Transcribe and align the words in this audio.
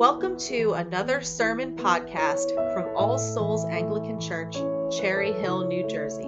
Welcome 0.00 0.38
to 0.38 0.72
another 0.72 1.20
sermon 1.20 1.76
podcast 1.76 2.54
from 2.72 2.96
All 2.96 3.18
Souls 3.18 3.66
Anglican 3.66 4.18
Church, 4.18 4.56
Cherry 4.98 5.30
Hill, 5.30 5.68
New 5.68 5.86
Jersey. 5.86 6.26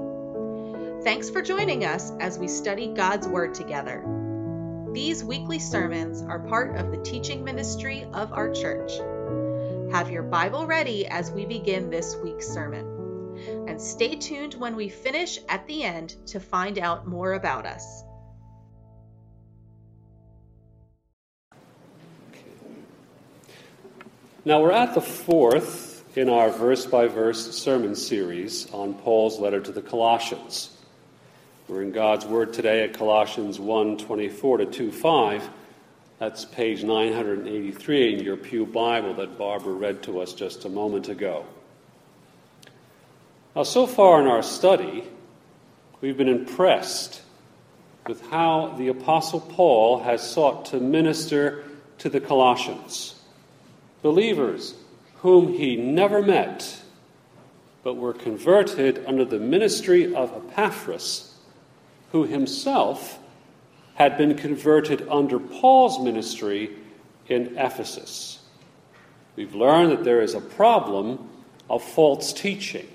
Thanks 1.03 1.31
for 1.31 1.41
joining 1.41 1.87
us 1.87 2.13
as 2.21 2.39
we 2.39 2.49
study 2.49 2.89
God's 2.89 3.27
Word 3.27 3.55
together. 3.55 4.05
These 4.93 5.25
weekly 5.25 5.59
sermons 5.59 6.21
are 6.21 6.41
part 6.41 6.77
of 6.77 6.91
the 6.91 7.03
teaching 7.03 7.45
ministry 7.45 8.05
of 8.13 8.35
our 8.35 8.53
church. 8.53 8.93
Have 9.91 10.11
your 10.11 10.25
Bible 10.25 10.67
ready 10.67 11.07
as 11.07 11.31
we 11.31 11.47
begin 11.47 11.89
this 11.89 12.15
week's 12.23 12.49
sermon. 12.49 13.39
And 13.67 13.81
stay 13.81 14.17
tuned 14.17 14.53
when 14.53 14.77
we 14.77 14.91
finish 14.91 15.39
at 15.49 15.67
the 15.67 15.83
end 15.83 16.15
to 16.27 16.41
find 16.41 16.79
out 16.79 17.07
more 17.07 17.33
about 17.33 17.65
us. 17.65 18.05
Now 24.45 24.61
we're 24.61 24.73
at 24.73 24.95
the 24.95 25.01
fourth 25.01 26.03
in 26.19 26.29
our 26.29 26.51
verse 26.51 26.85
by 26.85 27.07
verse 27.07 27.57
sermon 27.57 27.95
series 27.95 28.69
on 28.73 28.95
Paul's 28.95 29.39
letter 29.39 29.61
to 29.61 29.71
the 29.71 29.83
Colossians. 29.83 30.77
We're 31.69 31.83
in 31.83 31.93
God's 31.93 32.27
Word 32.27 32.53
today 32.53 32.83
at 32.83 32.93
Colossians 32.93 33.61
1 33.61 33.99
24 33.99 34.57
to 34.59 34.67
2 34.67 34.91
5. 34.91 35.49
That's 36.19 36.45
page 36.45 36.83
983 36.83 38.15
in 38.15 38.25
your 38.25 38.37
Pew 38.37 38.67
Bible 38.67 39.15
that 39.15 39.39
Barbara 39.39 39.75
read 39.75 40.03
to 40.05 40.19
us 40.19 40.33
just 40.33 40.65
a 40.65 40.69
moment 40.69 41.09
ago. 41.09 41.47
Now, 43.55 43.63
so 43.63 43.87
far 43.87 44.21
in 44.21 44.27
our 44.27 44.43
study, 44.43 45.05
we've 46.01 46.17
been 46.17 46.29
impressed 46.29 47.23
with 48.09 48.21
how 48.27 48.75
the 48.77 48.89
Apostle 48.89 49.41
Paul 49.41 50.01
has 50.01 50.29
sought 50.29 50.65
to 50.67 50.81
minister 50.81 51.63
to 51.99 52.09
the 52.09 52.21
Colossians 52.21 53.22
believers 54.03 54.75
whom 55.17 55.55
he 55.55 55.77
never 55.77 56.21
met, 56.21 56.83
but 57.83 57.95
were 57.95 58.13
converted 58.13 59.05
under 59.07 59.25
the 59.25 59.39
ministry 59.39 60.15
of 60.15 60.33
Epaphras, 60.33 61.35
who 62.11 62.25
himself 62.25 63.19
had 63.95 64.19
been 64.19 64.37
converted 64.37 65.07
under 65.09 65.39
Paul's 65.39 66.03
ministry 66.03 66.71
in 67.29 67.57
Ephesus. 67.57 68.41
We've 69.37 69.55
learned 69.55 69.93
that 69.93 70.05
there 70.05 70.21
is 70.21 70.35
a 70.35 70.41
problem 70.41 71.29
of 71.71 71.83
false 71.83 72.33
teaching 72.33 72.89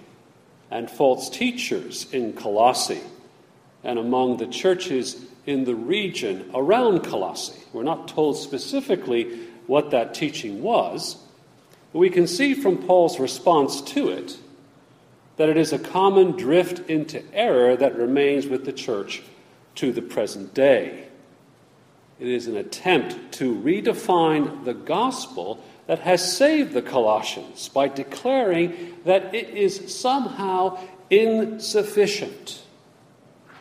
and 0.69 0.89
false 0.91 1.29
teachers 1.29 2.11
in 2.13 2.33
Colossae 2.33 3.01
and 3.83 3.97
among 3.97 4.37
the 4.37 4.47
churches 4.47 5.25
in 5.45 5.63
the 5.63 5.75
region 5.75 6.49
around 6.53 7.03
Colossae. 7.03 7.59
We're 7.71 7.83
not 7.83 8.07
told 8.09 8.37
specifically 8.37 9.47
what 9.67 9.91
that 9.91 10.13
teaching 10.13 10.61
was, 10.63 11.17
but 11.93 11.99
we 11.99 12.09
can 12.09 12.27
see 12.27 12.53
from 12.53 12.77
Paul's 12.77 13.19
response 13.19 13.81
to 13.81 14.09
it 14.09 14.37
that 15.37 15.49
it 15.49 15.57
is 15.57 15.71
a 15.71 15.79
common 15.79 16.31
drift 16.31 16.89
into 16.89 17.23
error 17.33 17.75
that 17.75 17.95
remains 17.95 18.47
with 18.47 18.65
the 18.65 18.73
church 18.73 19.21
to 19.75 19.91
the 19.91 20.01
present 20.01 20.53
day. 20.53 21.07
It 22.19 22.27
is 22.27 22.47
an 22.47 22.57
attempt 22.57 23.33
to 23.33 23.55
redefine 23.55 24.65
the 24.65 24.73
gospel 24.73 25.63
that 25.85 25.99
has 25.99 26.35
saved 26.35 26.73
the 26.73 26.81
Colossians 26.81 27.69
by 27.69 27.87
declaring 27.87 28.95
that 29.05 29.33
it 29.35 29.49
is 29.49 29.95
somehow 29.95 30.79
insufficient, 31.09 32.63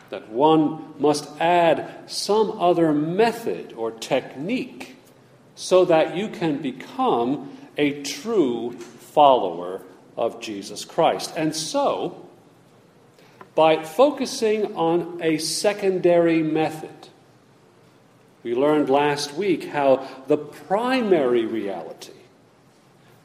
that 0.09 0.29
one 0.29 0.93
must 0.99 1.29
add 1.39 2.09
some 2.09 2.51
other 2.59 2.91
method 2.93 3.73
or 3.73 3.91
technique 3.91 4.96
so 5.57 5.85
that 5.85 6.15
you 6.15 6.29
can 6.29 6.61
become 6.61 7.49
a 7.77 8.03
true 8.03 8.71
follower 8.71 9.81
of 10.15 10.39
Jesus 10.39 10.85
Christ. 10.85 11.33
And 11.35 11.53
so, 11.53 12.23
by 13.55 13.83
focusing 13.83 14.75
on 14.75 15.19
a 15.21 15.39
secondary 15.39 16.43
method, 16.43 17.09
we 18.43 18.53
learned 18.53 18.89
last 18.91 19.33
week 19.33 19.65
how 19.65 20.07
the 20.27 20.37
primary 20.37 21.45
reality, 21.45 22.13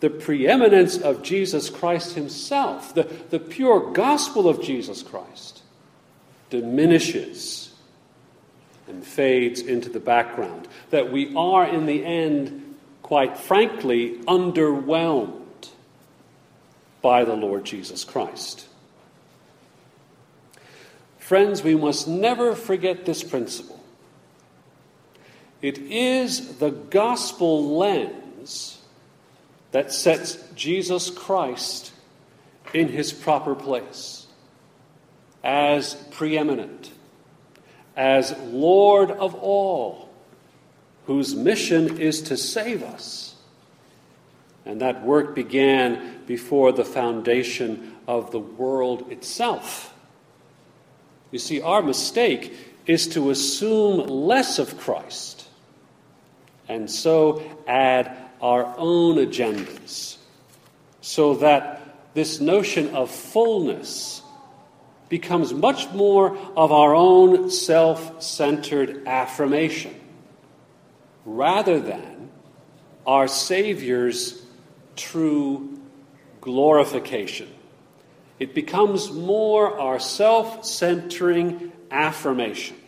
the 0.01 0.11
preeminence 0.11 0.97
of 0.97 1.23
Jesus 1.23 1.69
Christ 1.69 2.15
Himself, 2.15 2.95
the, 2.95 3.05
the 3.29 3.39
pure 3.39 3.93
gospel 3.93 4.49
of 4.49 4.63
Jesus 4.63 5.03
Christ, 5.03 5.61
diminishes 6.49 7.62
and 8.89 9.05
fades 9.05 9.61
into 9.61 9.89
the 9.89 10.01
background. 10.01 10.69
That 10.91 11.13
we 11.13 11.35
are, 11.35 11.67
in 11.67 11.87
the 11.87 12.05
end, 12.05 12.77
quite 13.03 13.37
frankly, 13.39 14.19
underwhelmed 14.27 15.69
by 17.01 17.25
the 17.25 17.35
Lord 17.35 17.65
Jesus 17.65 18.05
Christ. 18.05 18.67
Friends, 21.19 21.63
we 21.63 21.75
must 21.75 22.07
never 22.07 22.55
forget 22.55 23.05
this 23.05 23.23
principle. 23.23 23.81
It 25.61 25.79
is 25.79 26.59
the 26.59 26.71
gospel 26.71 27.77
lens 27.79 28.79
that 29.71 29.93
sets 29.93 30.37
Jesus 30.55 31.11
Christ 31.11 31.93
in 32.75 32.89
his 32.89 33.13
proper 33.13 33.55
place 33.55 34.27
as 35.43 35.95
preeminent 36.11 36.92
as 37.97 38.37
Lord 38.39 39.11
of 39.11 39.35
all, 39.35 40.09
whose 41.07 41.35
mission 41.35 41.99
is 41.99 42.23
to 42.23 42.37
save 42.37 42.83
us. 42.83 43.35
And 44.65 44.81
that 44.81 45.05
work 45.05 45.35
began 45.35 46.25
before 46.27 46.73
the 46.73 46.85
foundation 46.85 47.97
of 48.07 48.31
the 48.31 48.39
world 48.39 49.11
itself. 49.11 49.93
You 51.31 51.39
see, 51.39 51.61
our 51.61 51.83
mistake 51.83 52.55
is 52.87 53.09
to 53.09 53.31
assume 53.31 54.07
less 54.07 54.59
of 54.59 54.79
Christ 54.79 55.49
and 56.69 56.91
so 56.91 57.43
add 57.67 58.17
our 58.41 58.75
own 58.79 59.17
agendas 59.17 60.17
so 61.01 61.35
that 61.37 61.81
this 62.15 62.41
notion 62.41 62.95
of 62.95 63.11
fullness 63.11 64.22
becomes 65.13 65.53
much 65.53 65.91
more 65.91 66.39
of 66.57 66.73
our 66.73 66.95
own 66.95 67.51
self 67.51 68.23
centered 68.23 69.07
affirmation 69.07 69.95
rather 71.27 71.79
than 71.79 72.31
our 73.07 73.27
Savior's 73.27 74.43
true 74.97 75.79
glorification. 76.41 77.47
It 78.39 78.55
becomes 78.55 79.13
more 79.13 79.79
our 79.79 80.01
self 80.01 80.65
centering 80.65 81.73
affirmation 81.91 82.79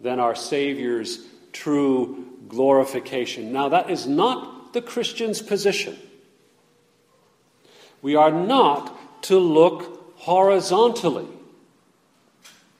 than 0.00 0.20
our 0.20 0.36
Savior's 0.36 1.26
true 1.52 2.24
glorification. 2.46 3.52
Now, 3.52 3.70
that 3.70 3.90
is 3.90 4.06
not 4.06 4.74
the 4.74 4.80
Christian's 4.80 5.42
position. 5.42 5.98
We 8.00 8.14
are 8.14 8.30
not 8.30 9.22
to 9.24 9.40
look 9.40 9.99
horizontally. 10.20 11.26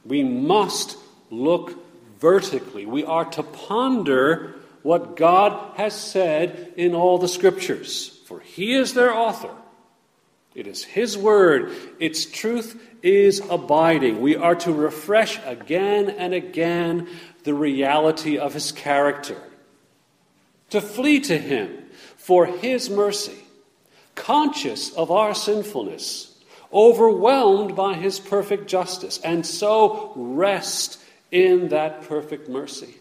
We 0.04 0.22
must 0.22 0.96
look 1.30 1.74
vertically. 2.18 2.84
We 2.84 3.04
are 3.04 3.24
to 3.24 3.42
ponder 3.42 4.56
what 4.82 5.16
God 5.16 5.76
has 5.76 5.94
said 5.94 6.74
in 6.76 6.94
all 6.94 7.18
the 7.18 7.28
scriptures, 7.28 8.20
for 8.26 8.40
He 8.40 8.74
is 8.74 8.92
their 8.92 9.14
author. 9.14 9.54
It 10.54 10.66
is 10.66 10.84
His 10.84 11.16
word, 11.16 11.72
its 11.98 12.26
truth 12.26 12.78
is 13.02 13.40
abiding. 13.48 14.20
We 14.20 14.36
are 14.36 14.56
to 14.56 14.72
refresh 14.72 15.38
again 15.46 16.10
and 16.10 16.34
again 16.34 17.08
the 17.44 17.54
reality 17.54 18.36
of 18.36 18.52
His 18.52 18.70
character, 18.70 19.40
to 20.70 20.82
flee 20.82 21.20
to 21.20 21.38
Him 21.38 21.86
for 22.18 22.44
His 22.44 22.90
mercy, 22.90 23.38
conscious 24.14 24.92
of 24.92 25.10
our 25.10 25.34
sinfulness 25.34 26.29
overwhelmed 26.72 27.74
by 27.74 27.94
his 27.94 28.18
perfect 28.18 28.68
justice, 28.68 29.18
and 29.22 29.44
so 29.44 30.12
rest 30.14 31.00
in 31.30 31.68
that 31.68 32.02
perfect 32.02 32.48
mercy. 32.48 32.94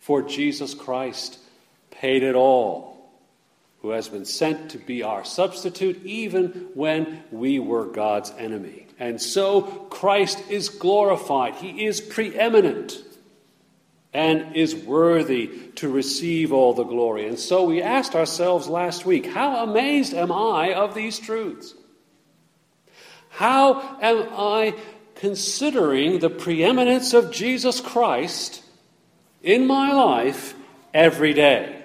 For 0.00 0.22
Jesus 0.22 0.74
Christ 0.74 1.38
paid 1.90 2.22
it 2.22 2.34
all, 2.34 3.10
who 3.82 3.90
has 3.90 4.08
been 4.08 4.24
sent 4.24 4.70
to 4.70 4.78
be 4.78 5.02
our 5.02 5.24
substitute 5.24 6.04
even 6.04 6.68
when 6.74 7.22
we 7.30 7.58
were 7.58 7.84
God's 7.84 8.32
enemy. 8.38 8.86
And 8.98 9.20
so 9.20 9.62
Christ 9.62 10.42
is 10.50 10.68
glorified, 10.68 11.54
he 11.56 11.84
is 11.84 12.00
preeminent. 12.00 13.02
And 14.14 14.56
is 14.56 14.74
worthy 14.74 15.48
to 15.76 15.88
receive 15.88 16.50
all 16.50 16.72
the 16.72 16.82
glory. 16.82 17.28
And 17.28 17.38
so 17.38 17.64
we 17.64 17.82
asked 17.82 18.14
ourselves 18.14 18.66
last 18.66 19.04
week, 19.04 19.26
how 19.26 19.62
amazed 19.62 20.14
am 20.14 20.32
I 20.32 20.72
of 20.72 20.94
these 20.94 21.18
truths? 21.18 21.74
How 23.38 23.96
am 24.02 24.26
I 24.36 24.74
considering 25.14 26.18
the 26.18 26.28
preeminence 26.28 27.14
of 27.14 27.30
Jesus 27.30 27.80
Christ 27.80 28.64
in 29.44 29.64
my 29.64 29.92
life 29.92 30.56
every 30.92 31.34
day? 31.34 31.84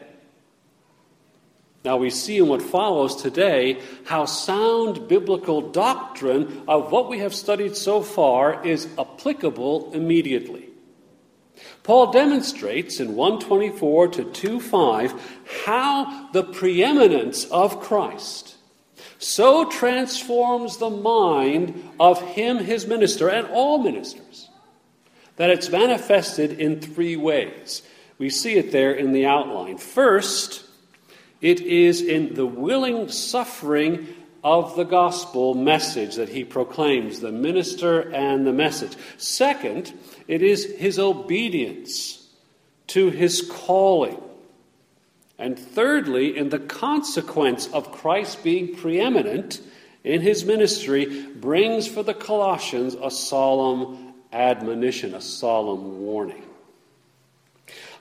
Now, 1.85 1.97
we 1.97 2.09
see 2.09 2.39
in 2.39 2.47
what 2.47 2.63
follows 2.63 3.21
today 3.21 3.79
how 4.05 4.25
sound 4.25 5.07
biblical 5.07 5.61
doctrine 5.61 6.63
of 6.67 6.91
what 6.91 7.07
we 7.07 7.19
have 7.19 7.35
studied 7.35 7.75
so 7.75 8.01
far 8.01 8.65
is 8.65 8.87
applicable 8.97 9.93
immediately. 9.93 10.69
Paul 11.83 12.11
demonstrates 12.11 12.99
in 12.99 13.13
124 13.13 14.07
to 14.07 14.23
25 14.23 15.13
how 15.65 16.31
the 16.31 16.45
preeminence 16.45 17.45
of 17.45 17.79
Christ 17.79 18.55
so 19.23 19.69
transforms 19.69 20.77
the 20.77 20.89
mind 20.89 21.91
of 21.99 22.21
him, 22.21 22.57
his 22.57 22.85
minister, 22.85 23.29
and 23.29 23.47
all 23.47 23.77
ministers, 23.79 24.49
that 25.37 25.49
it's 25.49 25.69
manifested 25.69 26.59
in 26.59 26.79
three 26.79 27.15
ways. 27.15 27.81
We 28.17 28.29
see 28.29 28.55
it 28.55 28.71
there 28.71 28.93
in 28.93 29.11
the 29.13 29.25
outline. 29.25 29.77
First, 29.77 30.65
it 31.41 31.61
is 31.61 32.01
in 32.01 32.35
the 32.35 32.45
willing 32.45 33.09
suffering 33.09 34.07
of 34.43 34.75
the 34.75 34.83
gospel 34.83 35.53
message 35.53 36.15
that 36.15 36.29
he 36.29 36.43
proclaims, 36.43 37.21
the 37.21 37.31
minister 37.31 38.13
and 38.13 38.45
the 38.45 38.53
message. 38.53 38.95
Second, 39.17 39.93
it 40.27 40.41
is 40.41 40.65
his 40.75 40.99
obedience 40.99 42.27
to 42.87 43.09
his 43.09 43.41
calling. 43.49 44.21
And 45.39 45.57
thirdly, 45.57 46.37
in 46.37 46.49
the 46.49 46.59
consequence 46.59 47.67
of 47.67 47.91
Christ 47.91 48.43
being 48.43 48.75
preeminent 48.75 49.61
in 50.03 50.21
his 50.21 50.45
ministry, 50.45 51.25
brings 51.33 51.87
for 51.87 52.03
the 52.03 52.13
Colossians 52.13 52.95
a 53.01 53.09
solemn 53.09 54.13
admonition, 54.31 55.13
a 55.13 55.21
solemn 55.21 56.01
warning. 56.01 56.43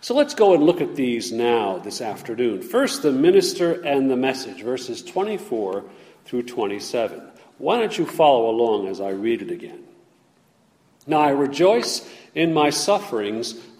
So 0.00 0.14
let's 0.14 0.34
go 0.34 0.52
and 0.52 0.64
look 0.64 0.80
at 0.80 0.96
these 0.96 1.30
now 1.30 1.78
this 1.78 2.00
afternoon. 2.00 2.62
First, 2.62 3.02
the 3.02 3.12
minister 3.12 3.80
and 3.82 4.10
the 4.10 4.16
message, 4.16 4.62
verses 4.62 5.02
24 5.02 5.84
through 6.24 6.42
27. 6.42 7.22
Why 7.58 7.78
don't 7.78 7.96
you 7.96 8.04
follow 8.04 8.50
along 8.50 8.88
as 8.88 9.00
I 9.00 9.10
read 9.10 9.42
it 9.42 9.52
again? 9.52 9.84
Now 11.06 11.20
I 11.20 11.30
rejoice 11.30 12.08
in 12.34 12.52
my 12.52 12.70
sufferings 12.70 13.54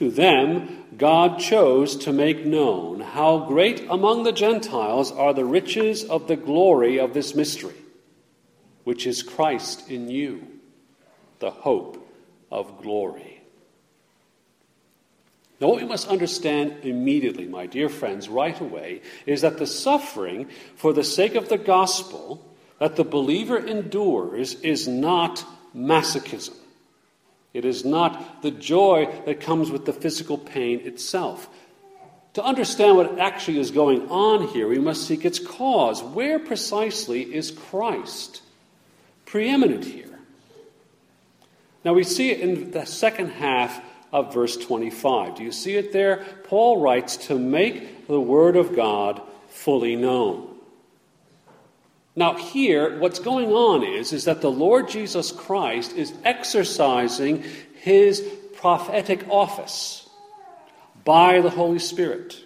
To 0.00 0.10
them, 0.10 0.86
God 0.96 1.38
chose 1.40 1.94
to 2.04 2.12
make 2.12 2.46
known 2.46 3.02
how 3.02 3.40
great 3.40 3.86
among 3.90 4.22
the 4.22 4.32
Gentiles 4.32 5.12
are 5.12 5.34
the 5.34 5.44
riches 5.44 6.04
of 6.04 6.26
the 6.26 6.36
glory 6.36 6.98
of 6.98 7.12
this 7.12 7.34
mystery, 7.34 7.74
which 8.84 9.06
is 9.06 9.22
Christ 9.22 9.90
in 9.90 10.08
you, 10.08 10.46
the 11.40 11.50
hope 11.50 12.10
of 12.50 12.80
glory. 12.80 13.42
Now, 15.60 15.68
what 15.68 15.82
we 15.82 15.86
must 15.86 16.08
understand 16.08 16.78
immediately, 16.82 17.46
my 17.46 17.66
dear 17.66 17.90
friends, 17.90 18.26
right 18.26 18.58
away, 18.58 19.02
is 19.26 19.42
that 19.42 19.58
the 19.58 19.66
suffering 19.66 20.48
for 20.76 20.94
the 20.94 21.04
sake 21.04 21.34
of 21.34 21.50
the 21.50 21.58
gospel 21.58 22.42
that 22.78 22.96
the 22.96 23.04
believer 23.04 23.58
endures 23.58 24.54
is 24.62 24.88
not 24.88 25.44
masochism. 25.76 26.56
It 27.52 27.64
is 27.64 27.84
not 27.84 28.42
the 28.42 28.50
joy 28.50 29.12
that 29.26 29.40
comes 29.40 29.70
with 29.70 29.84
the 29.84 29.92
physical 29.92 30.38
pain 30.38 30.80
itself. 30.80 31.48
To 32.34 32.44
understand 32.44 32.96
what 32.96 33.18
actually 33.18 33.58
is 33.58 33.72
going 33.72 34.08
on 34.08 34.48
here, 34.48 34.68
we 34.68 34.78
must 34.78 35.06
seek 35.06 35.24
its 35.24 35.40
cause. 35.40 36.02
Where 36.02 36.38
precisely 36.38 37.22
is 37.22 37.50
Christ 37.50 38.42
preeminent 39.26 39.84
here? 39.84 40.18
Now, 41.84 41.94
we 41.94 42.04
see 42.04 42.30
it 42.30 42.40
in 42.40 42.70
the 42.70 42.84
second 42.84 43.30
half 43.30 43.82
of 44.12 44.34
verse 44.34 44.56
25. 44.56 45.36
Do 45.36 45.42
you 45.42 45.50
see 45.50 45.76
it 45.76 45.92
there? 45.92 46.24
Paul 46.44 46.80
writes 46.80 47.16
to 47.28 47.38
make 47.38 48.06
the 48.06 48.20
Word 48.20 48.56
of 48.56 48.76
God 48.76 49.22
fully 49.48 49.96
known. 49.96 50.49
Now, 52.16 52.34
here, 52.34 52.98
what's 52.98 53.18
going 53.18 53.50
on 53.50 53.84
is, 53.84 54.12
is 54.12 54.24
that 54.24 54.40
the 54.40 54.50
Lord 54.50 54.88
Jesus 54.88 55.32
Christ 55.32 55.92
is 55.96 56.12
exercising 56.24 57.44
his 57.80 58.20
prophetic 58.56 59.26
office 59.28 60.08
by 61.04 61.40
the 61.40 61.50
Holy 61.50 61.78
Spirit. 61.78 62.36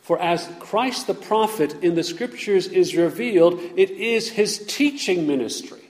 For 0.00 0.18
as 0.20 0.50
Christ 0.58 1.06
the 1.06 1.14
prophet 1.14 1.84
in 1.84 1.94
the 1.94 2.02
scriptures 2.02 2.66
is 2.66 2.96
revealed, 2.96 3.60
it 3.76 3.90
is 3.90 4.30
his 4.30 4.64
teaching 4.66 5.26
ministry 5.26 5.82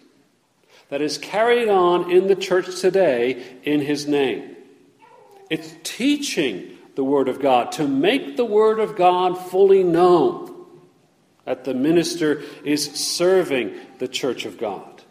that 0.89 1.01
is 1.01 1.19
carried 1.19 1.69
on 1.69 2.11
in 2.11 2.27
the 2.27 2.35
church 2.35 2.81
today 2.81 3.59
in 3.63 3.81
his 3.81 4.09
name. 4.09 4.57
It's 5.51 5.73
teaching 5.85 6.77
the 6.97 7.05
Word 7.05 7.29
of 7.29 7.41
God, 7.41 7.71
to 7.73 7.87
make 7.87 8.37
the 8.37 8.45
Word 8.45 8.81
of 8.81 8.97
God 8.97 9.39
fully 9.39 9.85
known. 9.85 10.58
That 11.49 11.65
the 11.65 11.73
minister 11.73 12.43
is 12.63 12.93
serving 12.93 13.75
the 14.01 14.07
church 14.07 14.45
of 14.45 14.59
God. 14.59 15.03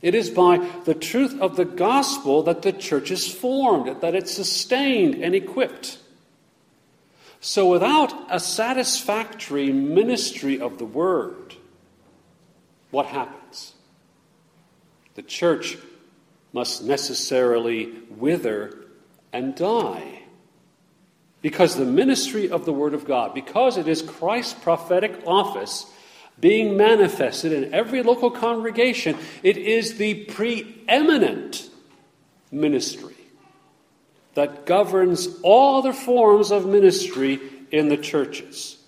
It 0.00 0.14
is 0.14 0.30
by 0.30 0.66
the 0.86 0.94
truth 0.94 1.38
of 1.42 1.56
the 1.56 1.66
gospel 1.66 2.42
that 2.44 2.62
the 2.62 2.72
church 2.72 3.10
is 3.10 3.30
formed, 3.30 4.00
that 4.00 4.14
it's 4.14 4.32
sustained 4.32 5.16
and 5.16 5.34
equipped. 5.34 5.98
So, 7.42 7.68
without 7.68 8.14
a 8.30 8.40
satisfactory 8.40 9.70
ministry 9.70 10.58
of 10.58 10.78
the 10.78 10.86
word, 10.86 11.56
what 12.90 13.04
happens? 13.04 13.74
The 15.16 15.22
church 15.22 15.76
must 16.54 16.82
necessarily 16.82 17.92
wither 18.08 18.86
and 19.34 19.54
die. 19.54 20.21
Because 21.42 21.76
the 21.76 21.84
ministry 21.84 22.50
of 22.50 22.64
the 22.64 22.72
Word 22.72 22.94
of 22.94 23.04
God, 23.04 23.34
because 23.34 23.76
it 23.76 23.88
is 23.88 24.00
Christ's 24.00 24.54
prophetic 24.54 25.20
office 25.26 25.86
being 26.40 26.76
manifested 26.76 27.52
in 27.52 27.74
every 27.74 28.02
local 28.02 28.30
congregation, 28.30 29.16
it 29.42 29.56
is 29.56 29.96
the 29.96 30.24
preeminent 30.24 31.68
ministry 32.50 33.14
that 34.34 34.64
governs 34.64 35.28
all 35.42 35.78
other 35.78 35.92
forms 35.92 36.50
of 36.50 36.64
ministry 36.64 37.40
in 37.70 37.88
the 37.88 37.96
churches. 37.96 38.78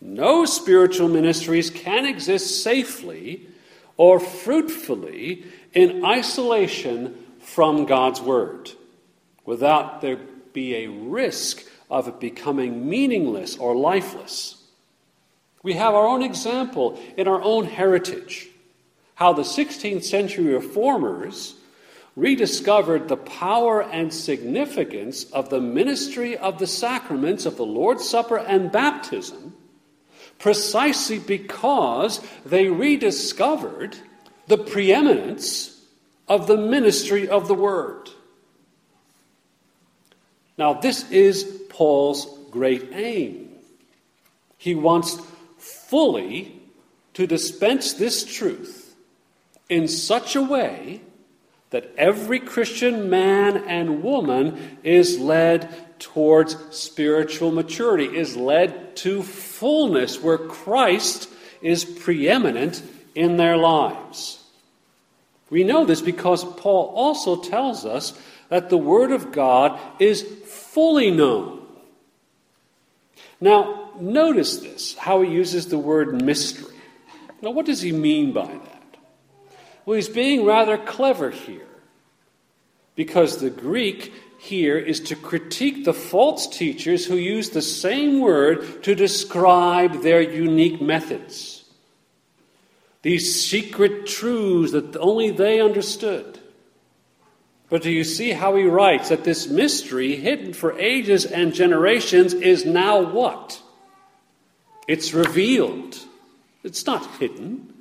No 0.00 0.44
spiritual 0.44 1.08
ministries 1.08 1.70
can 1.70 2.06
exist 2.06 2.62
safely 2.62 3.46
or 3.96 4.18
fruitfully 4.18 5.44
in 5.72 6.04
isolation 6.04 7.16
from 7.38 7.86
God's 7.86 8.20
Word 8.20 8.72
without 9.44 10.00
there 10.00 10.18
be 10.52 10.74
a 10.76 10.88
risk 10.88 11.64
of 11.90 12.08
it 12.08 12.20
becoming 12.20 12.88
meaningless 12.88 13.56
or 13.56 13.74
lifeless. 13.74 14.56
We 15.62 15.74
have 15.74 15.94
our 15.94 16.06
own 16.06 16.22
example 16.22 16.98
in 17.16 17.28
our 17.28 17.40
own 17.42 17.66
heritage 17.66 18.48
how 19.14 19.32
the 19.32 19.42
16th 19.42 20.02
century 20.02 20.54
reformers 20.54 21.54
rediscovered 22.16 23.08
the 23.08 23.16
power 23.16 23.82
and 23.82 24.12
significance 24.12 25.24
of 25.30 25.48
the 25.48 25.60
ministry 25.60 26.36
of 26.36 26.58
the 26.58 26.66
sacraments 26.66 27.46
of 27.46 27.56
the 27.56 27.64
Lord's 27.64 28.08
Supper 28.08 28.38
and 28.38 28.72
baptism 28.72 29.54
precisely 30.42 31.20
because 31.20 32.20
they 32.44 32.68
rediscovered 32.68 33.96
the 34.48 34.58
preeminence 34.58 35.80
of 36.26 36.48
the 36.48 36.56
ministry 36.56 37.28
of 37.28 37.46
the 37.46 37.54
Word. 37.54 38.10
Now, 40.62 40.74
this 40.74 41.10
is 41.10 41.42
Paul's 41.70 42.38
great 42.52 42.90
aim. 42.92 43.48
He 44.58 44.76
wants 44.76 45.20
fully 45.58 46.62
to 47.14 47.26
dispense 47.26 47.94
this 47.94 48.24
truth 48.24 48.94
in 49.68 49.88
such 49.88 50.36
a 50.36 50.40
way 50.40 51.00
that 51.70 51.92
every 51.98 52.38
Christian 52.38 53.10
man 53.10 53.56
and 53.56 54.04
woman 54.04 54.78
is 54.84 55.18
led 55.18 55.98
towards 55.98 56.56
spiritual 56.70 57.50
maturity, 57.50 58.16
is 58.16 58.36
led 58.36 58.94
to 58.98 59.24
fullness 59.24 60.22
where 60.22 60.38
Christ 60.38 61.28
is 61.60 61.84
preeminent 61.84 62.84
in 63.16 63.36
their 63.36 63.56
lives. 63.56 64.41
We 65.52 65.64
know 65.64 65.84
this 65.84 66.00
because 66.00 66.44
Paul 66.44 66.94
also 66.96 67.36
tells 67.36 67.84
us 67.84 68.18
that 68.48 68.70
the 68.70 68.78
Word 68.78 69.12
of 69.12 69.32
God 69.32 69.78
is 69.98 70.22
fully 70.46 71.10
known. 71.10 71.66
Now, 73.38 73.90
notice 74.00 74.56
this 74.60 74.96
how 74.96 75.20
he 75.20 75.30
uses 75.30 75.66
the 75.66 75.76
word 75.76 76.22
mystery. 76.22 76.74
Now, 77.42 77.50
what 77.50 77.66
does 77.66 77.82
he 77.82 77.92
mean 77.92 78.32
by 78.32 78.46
that? 78.46 78.96
Well, 79.84 79.96
he's 79.96 80.08
being 80.08 80.46
rather 80.46 80.78
clever 80.78 81.28
here 81.28 81.68
because 82.94 83.36
the 83.36 83.50
Greek 83.50 84.10
here 84.38 84.78
is 84.78 85.00
to 85.00 85.16
critique 85.16 85.84
the 85.84 85.92
false 85.92 86.46
teachers 86.46 87.04
who 87.04 87.16
use 87.16 87.50
the 87.50 87.60
same 87.60 88.20
word 88.20 88.84
to 88.84 88.94
describe 88.94 90.00
their 90.00 90.22
unique 90.22 90.80
methods. 90.80 91.61
These 93.02 93.44
secret 93.44 94.06
truths 94.06 94.72
that 94.72 94.96
only 94.96 95.30
they 95.30 95.60
understood. 95.60 96.38
But 97.68 97.82
do 97.82 97.90
you 97.90 98.04
see 98.04 98.30
how 98.30 98.54
he 98.56 98.64
writes 98.64 99.08
that 99.08 99.24
this 99.24 99.48
mystery, 99.48 100.16
hidden 100.16 100.52
for 100.52 100.78
ages 100.78 101.24
and 101.24 101.54
generations, 101.54 102.34
is 102.34 102.64
now 102.64 103.00
what? 103.00 103.60
It's 104.86 105.14
revealed. 105.14 105.98
It's 106.62 106.86
not 106.86 107.06
hidden. 107.16 107.72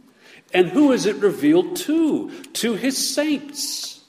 And 0.53 0.69
who 0.69 0.91
is 0.91 1.05
it 1.05 1.17
revealed 1.17 1.75
to? 1.77 2.31
To 2.43 2.73
his 2.75 3.13
saints. 3.13 4.01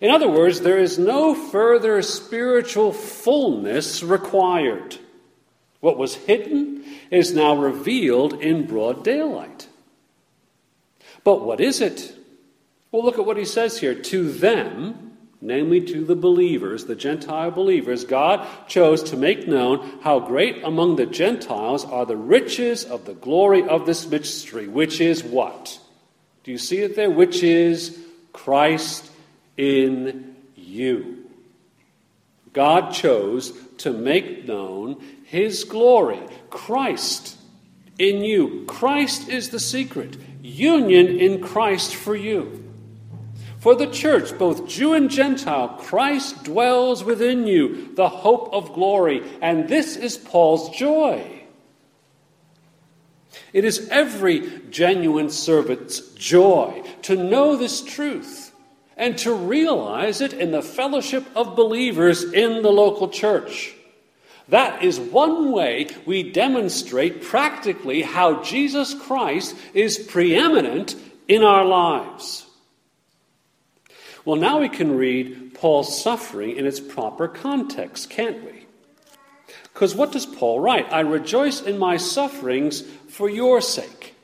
In 0.00 0.10
other 0.10 0.28
words, 0.28 0.62
there 0.62 0.78
is 0.78 0.98
no 0.98 1.34
further 1.34 2.00
spiritual 2.02 2.92
fullness 2.92 4.02
required. 4.02 4.96
What 5.80 5.98
was 5.98 6.14
hidden 6.14 6.84
is 7.10 7.34
now 7.34 7.54
revealed 7.54 8.40
in 8.40 8.66
broad 8.66 9.04
daylight. 9.04 9.68
But 11.24 11.44
what 11.44 11.60
is 11.60 11.80
it? 11.80 12.16
Well, 12.92 13.04
look 13.04 13.18
at 13.18 13.26
what 13.26 13.36
he 13.36 13.44
says 13.44 13.78
here. 13.78 13.94
To 13.94 14.30
them, 14.32 15.16
namely 15.40 15.80
to 15.82 16.04
the 16.04 16.16
believers, 16.16 16.84
the 16.84 16.94
Gentile 16.94 17.50
believers, 17.50 18.04
God 18.04 18.46
chose 18.68 19.02
to 19.04 19.16
make 19.16 19.46
known 19.46 20.00
how 20.02 20.20
great 20.20 20.62
among 20.64 20.96
the 20.96 21.06
Gentiles 21.06 21.84
are 21.84 22.06
the 22.06 22.16
riches 22.16 22.84
of 22.84 23.04
the 23.04 23.14
glory 23.14 23.62
of 23.62 23.86
this 23.86 24.08
mystery, 24.08 24.66
which 24.66 25.00
is 25.00 25.22
what? 25.22 25.78
Do 26.44 26.50
you 26.50 26.58
see 26.58 26.78
it 26.78 26.96
there? 26.96 27.10
Which 27.10 27.42
is 27.42 27.98
Christ 28.32 29.10
in 29.56 30.36
you. 30.56 31.18
God 32.52 32.92
chose 32.92 33.52
to 33.78 33.92
make 33.92 34.46
known 34.46 35.02
his 35.24 35.64
glory, 35.64 36.20
Christ 36.48 37.36
in 37.98 38.24
you. 38.24 38.64
Christ 38.66 39.28
is 39.28 39.50
the 39.50 39.60
secret, 39.60 40.16
union 40.50 41.06
in 41.06 41.42
Christ 41.42 41.94
for 41.94 42.16
you. 42.16 42.70
For 43.60 43.74
the 43.74 43.86
church, 43.86 44.36
both 44.38 44.66
Jew 44.66 44.94
and 44.94 45.10
Gentile, 45.10 45.68
Christ 45.68 46.44
dwells 46.44 47.04
within 47.04 47.46
you, 47.46 47.94
the 47.94 48.08
hope 48.08 48.48
of 48.52 48.72
glory. 48.72 49.22
And 49.42 49.68
this 49.68 49.96
is 49.96 50.16
Paul's 50.16 50.70
joy. 50.70 51.42
It 53.52 53.64
is 53.64 53.88
every 53.90 54.60
genuine 54.70 55.28
servant's 55.28 56.00
joy 56.14 56.82
to 57.02 57.16
know 57.16 57.56
this 57.56 57.82
truth 57.82 58.52
and 58.96 59.16
to 59.18 59.34
realize 59.34 60.20
it 60.20 60.32
in 60.32 60.52
the 60.52 60.62
fellowship 60.62 61.24
of 61.34 61.56
believers 61.56 62.22
in 62.22 62.62
the 62.62 62.70
local 62.70 63.08
church. 63.08 63.74
That 64.50 64.82
is 64.82 64.98
one 64.98 65.52
way 65.52 65.88
we 66.06 66.24
demonstrate 66.24 67.22
practically 67.22 68.02
how 68.02 68.42
Jesus 68.42 68.94
Christ 68.94 69.56
is 69.74 69.96
preeminent 69.98 70.96
in 71.28 71.44
our 71.44 71.64
lives. 71.64 72.46
Well, 74.24 74.36
now 74.36 74.60
we 74.60 74.68
can 74.68 74.96
read 74.96 75.54
Paul's 75.54 76.02
suffering 76.02 76.56
in 76.56 76.66
its 76.66 76.80
proper 76.80 77.28
context, 77.28 78.10
can't 78.10 78.44
we? 78.44 78.66
Because 79.72 79.94
what 79.94 80.12
does 80.12 80.26
Paul 80.26 80.60
write? 80.60 80.92
I 80.92 81.00
rejoice 81.00 81.60
in 81.60 81.78
my 81.78 81.96
sufferings 81.96 82.82
for 83.08 83.30
your 83.30 83.60
sake. 83.60 84.14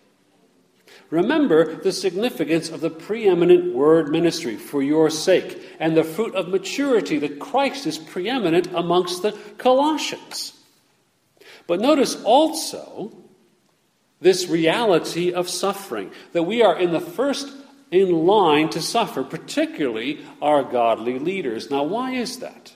Remember 1.11 1.77
the 1.77 1.93
significance 1.93 2.69
of 2.69 2.81
the 2.81 2.91
preeminent 2.91 3.75
word 3.75 4.11
ministry 4.11 4.57
for 4.57 4.83
your 4.83 5.09
sake 5.09 5.63
and 5.79 5.97
the 5.97 6.03
fruit 6.03 6.35
of 6.35 6.49
maturity 6.49 7.19
that 7.19 7.39
Christ 7.39 7.87
is 7.87 7.99
preeminent 7.99 8.69
amongst 8.75 9.23
the 9.23 9.33
Colossians. 9.59 10.53
But 11.67 11.81
notice 11.81 12.21
also 12.23 13.13
this 14.21 14.49
reality 14.49 15.33
of 15.33 15.49
suffering, 15.49 16.11
that 16.33 16.45
we 16.45 16.63
are 16.63 16.77
in 16.77 16.93
the 16.93 17.01
first 17.01 17.53
in 17.91 18.27
line 18.27 18.69
to 18.71 18.81
suffer, 18.81 19.23
particularly 19.23 20.25
our 20.43 20.65
godly 20.65 21.19
leaders. 21.19 21.71
Now, 21.71 21.85
why 21.85 22.13
is 22.13 22.39
that? 22.41 22.73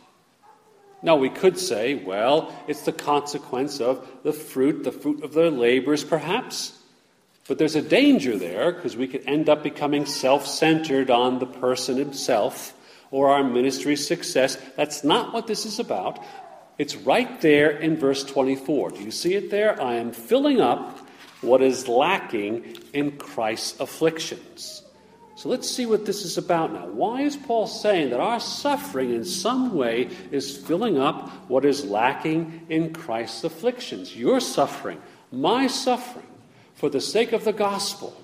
Now, 1.02 1.16
we 1.16 1.30
could 1.30 1.58
say, 1.58 1.94
well, 1.94 2.54
it's 2.68 2.82
the 2.82 2.92
consequence 2.92 3.80
of 3.80 4.06
the 4.22 4.34
fruit, 4.34 4.84
the 4.84 4.92
fruit 4.92 5.25
of 5.25 5.32
their 5.32 5.50
labors, 5.50 6.04
perhaps. 6.04 6.78
But 7.50 7.59
there's 7.59 7.75
a 7.75 7.83
danger 7.83 8.38
there 8.38 8.71
because 8.71 8.97
we 8.97 9.09
could 9.09 9.25
end 9.26 9.49
up 9.49 9.64
becoming 9.64 10.07
self 10.07 10.47
centered 10.47 11.11
on 11.11 11.40
the 11.40 11.47
person 11.47 11.97
himself 11.97 12.73
or 13.11 13.30
our 13.30 13.42
ministry's 13.42 14.07
success. 14.07 14.57
That's 14.76 15.02
not 15.02 15.35
what 15.35 15.49
this 15.49 15.66
is 15.66 15.80
about. 15.80 16.25
It's 16.78 16.95
right 16.95 17.40
there 17.40 17.71
in 17.73 17.97
verse 17.97 18.23
24. 18.23 18.90
Do 18.90 19.02
you 19.02 19.11
see 19.11 19.35
it 19.35 19.50
there? 19.50 19.83
I 19.83 19.95
am 19.95 20.12
filling 20.12 20.61
up 20.61 20.97
what 21.40 21.61
is 21.61 21.88
lacking 21.88 22.76
in 22.92 23.19
Christ's 23.19 23.80
afflictions. 23.80 24.85
So 25.35 25.49
let's 25.49 25.69
see 25.69 25.87
what 25.87 26.07
this 26.07 26.25
is 26.25 26.38
about 26.38 26.73
now. 26.73 26.87
Why 26.87 27.23
is 27.23 27.37
Paul 27.37 27.66
saying 27.66 28.11
that 28.11 28.21
our 28.21 28.38
suffering 28.38 29.12
in 29.12 29.25
some 29.25 29.75
way 29.75 30.09
is 30.30 30.57
filling 30.57 31.00
up 31.00 31.50
what 31.50 31.64
is 31.64 31.85
lacking 31.85 32.66
in 32.69 32.92
Christ's 32.92 33.42
afflictions? 33.42 34.14
Your 34.16 34.38
suffering, 34.38 35.02
my 35.33 35.66
suffering 35.66 36.26
for 36.80 36.88
the 36.88 37.00
sake 37.00 37.32
of 37.32 37.44
the 37.44 37.52
gospel. 37.52 38.18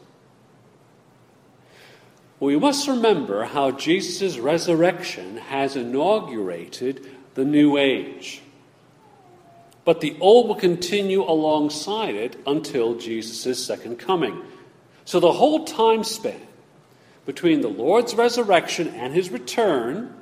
We 2.41 2.59
must 2.59 2.89
remember 2.89 3.45
how 3.45 3.71
Jesus' 3.71 4.39
resurrection 4.39 5.37
has 5.37 5.77
inaugurated 5.77 7.07
the 7.35 7.45
new 7.45 7.77
age. 7.77 8.41
But 9.85 10.01
the 10.01 10.17
old 10.21 10.49
will 10.49 10.55
continue 10.55 11.23
alongside 11.23 12.15
it 12.15 12.41
until 12.47 12.95
Jesus' 12.95 13.63
second 13.63 13.99
coming. 13.99 14.41
So 15.05 15.21
the 15.21 15.33
whole 15.33 15.67
time 15.67 16.03
span 16.03 16.41
between 17.27 17.61
the 17.61 17.69
Lord's 17.69 18.15
resurrection 18.15 18.89
and 18.89 19.13
his 19.13 19.29
return 19.29 20.15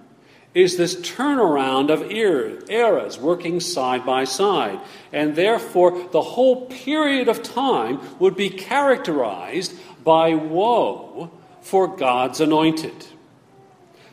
is 0.54 0.76
this 0.76 0.94
turnaround 0.96 1.92
of 1.92 2.10
eras 2.10 3.18
working 3.18 3.58
side 3.58 4.06
by 4.06 4.24
side. 4.24 4.80
And 5.12 5.34
therefore, 5.34 6.08
the 6.12 6.22
whole 6.22 6.66
period 6.66 7.28
of 7.28 7.42
time 7.42 8.00
would 8.20 8.36
be 8.36 8.50
characterized 8.50 9.74
by 10.04 10.34
woe 10.34 11.30
for 11.60 11.88
God's 11.96 12.40
anointed. 12.40 13.06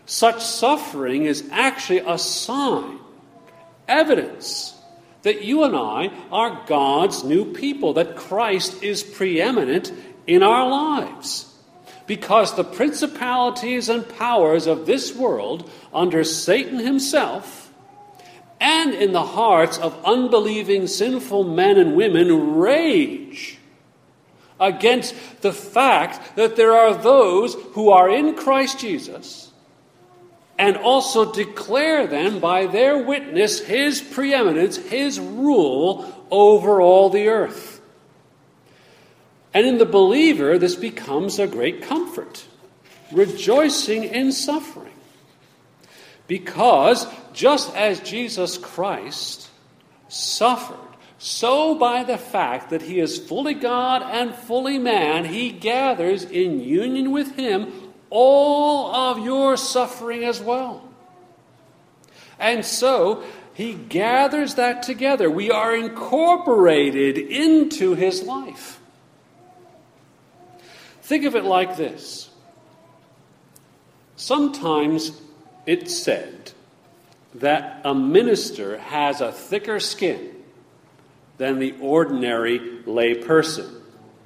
Such 0.06 0.44
suffering 0.44 1.26
is 1.26 1.48
actually 1.52 2.00
a 2.00 2.18
sign, 2.18 3.00
evidence 3.88 4.76
that 5.22 5.44
you 5.44 5.64
and 5.64 5.76
I 5.76 6.12
are 6.32 6.66
God's 6.66 7.24
new 7.24 7.54
people, 7.54 7.94
that 7.94 8.16
Christ 8.16 8.82
is 8.82 9.04
preeminent 9.04 9.94
in 10.26 10.42
our 10.42 10.68
lives 10.68 11.51
because 12.12 12.58
the 12.58 12.64
principalities 12.66 13.88
and 13.88 14.06
powers 14.18 14.68
of 14.68 14.86
this 14.86 15.16
world 15.16 15.72
under 15.94 16.26
Satan 16.26 16.78
himself 16.78 17.72
and 18.60 18.94
in 18.94 19.14
the 19.14 19.24
hearts 19.24 19.78
of 19.78 19.98
unbelieving 20.04 20.88
sinful 20.88 21.46
men 21.46 21.78
and 21.78 21.96
women 21.96 22.58
rage 22.58 23.60
against 24.60 25.16
the 25.42 25.54
fact 25.54 26.36
that 26.36 26.58
there 26.58 26.74
are 26.74 26.96
those 26.96 27.54
who 27.72 27.92
are 27.92 28.10
in 28.10 28.36
Christ 28.36 28.78
Jesus 28.78 29.50
and 30.60 30.76
also 30.76 31.32
declare 31.32 32.08
then 32.08 32.42
by 32.42 32.66
their 32.66 32.98
witness 32.98 33.62
his 33.62 34.02
preeminence, 34.02 34.76
his 34.76 35.18
rule 35.18 36.26
over 36.30 36.82
all 36.82 37.10
the 37.10 37.30
earth. 37.30 37.81
And 39.54 39.66
in 39.68 39.78
the 39.78 39.86
believer, 39.86 40.58
this 40.58 40.76
becomes 40.76 41.40
a 41.40 41.48
great 41.48 41.84
comfort, 41.84 42.46
rejoicing 43.12 44.04
in 44.04 44.32
suffering. 44.32 44.94
Because 46.28 47.06
just 47.34 47.76
as 47.76 48.00
Jesus 48.00 48.58
Christ 48.58 49.50
suffered, 50.08 50.78
so 51.18 51.76
by 51.76 52.04
the 52.04 52.18
fact 52.18 52.72
that 52.72 52.82
he 52.82 53.00
is 53.00 53.20
fully 53.20 53.54
God 53.54 54.02
and 54.02 54.34
fully 54.34 54.80
man, 54.80 55.26
he 55.26 55.52
gathers 55.52 56.24
in 56.24 56.62
union 56.62 57.12
with 57.12 57.36
him 57.36 57.72
all 58.10 58.94
of 58.94 59.20
your 59.20 59.56
suffering 59.56 60.24
as 60.24 60.42
well. 60.42 60.84
And 62.40 62.66
so 62.66 63.24
he 63.54 63.74
gathers 63.74 64.56
that 64.56 64.84
together. 64.84 65.30
We 65.30 65.52
are 65.52 65.76
incorporated 65.76 67.18
into 67.18 67.94
his 67.94 68.24
life. 68.24 68.81
Think 71.12 71.26
of 71.26 71.36
it 71.36 71.44
like 71.44 71.76
this 71.76 72.30
sometimes 74.16 75.12
it's 75.66 76.02
said 76.02 76.54
that 77.36 77.82
a 77.84 77.94
minister 77.94 78.78
has 78.78 79.20
a 79.20 79.34
thicker 79.34 79.82
skin 79.82 80.34
than 81.38 81.60
the 81.60 81.76
ordinary 81.82 82.82
lay 82.86 83.16
person. 83.16 83.82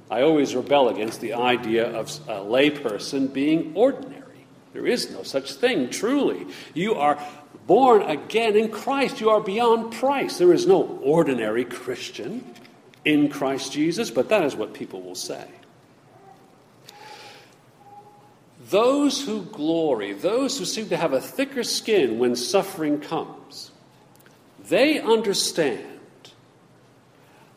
I 0.08 0.22
always 0.22 0.54
rebel 0.54 0.88
against 0.88 1.20
the 1.20 1.32
idea 1.32 1.90
of 1.90 2.06
a 2.28 2.38
layperson 2.38 3.32
being 3.32 3.72
ordinary. 3.74 4.46
There 4.72 4.86
is 4.86 5.10
no 5.10 5.24
such 5.24 5.54
thing, 5.54 5.90
truly. 5.90 6.46
You 6.72 6.94
are 6.94 7.20
born 7.66 8.02
again 8.02 8.54
in 8.54 8.70
Christ. 8.70 9.20
You 9.20 9.30
are 9.30 9.40
beyond 9.40 9.92
price. 9.92 10.38
There 10.38 10.52
is 10.52 10.68
no 10.68 10.84
ordinary 11.02 11.64
Christian 11.64 12.48
in 13.04 13.28
Christ 13.28 13.72
Jesus, 13.72 14.12
but 14.12 14.28
that 14.28 14.44
is 14.44 14.54
what 14.54 14.72
people 14.72 15.02
will 15.02 15.16
say. 15.16 15.48
Those 18.70 19.24
who 19.24 19.42
glory, 19.44 20.12
those 20.12 20.58
who 20.58 20.64
seem 20.64 20.88
to 20.88 20.96
have 20.96 21.12
a 21.12 21.20
thicker 21.20 21.62
skin 21.62 22.18
when 22.18 22.34
suffering 22.34 23.00
comes, 23.00 23.70
they 24.68 24.98
understand 24.98 26.00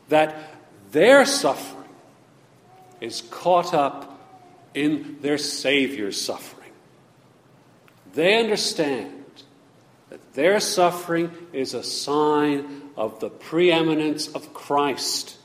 that 0.10 0.36
their 0.92 1.26
suffering 1.26 1.90
is 3.02 3.22
caught 3.30 3.74
up 3.74 4.20
in 4.74 5.18
their 5.22 5.38
Savior's 5.38 6.20
suffering. 6.20 6.72
They 8.14 8.40
understand 8.40 9.24
that 10.10 10.34
their 10.34 10.60
suffering 10.60 11.32
is 11.54 11.74
a 11.74 11.84
sign 11.84 12.82
of 12.96 13.20
the 13.20 13.30
preeminence 13.30 14.28
of 14.28 14.54
Christ 14.54 15.38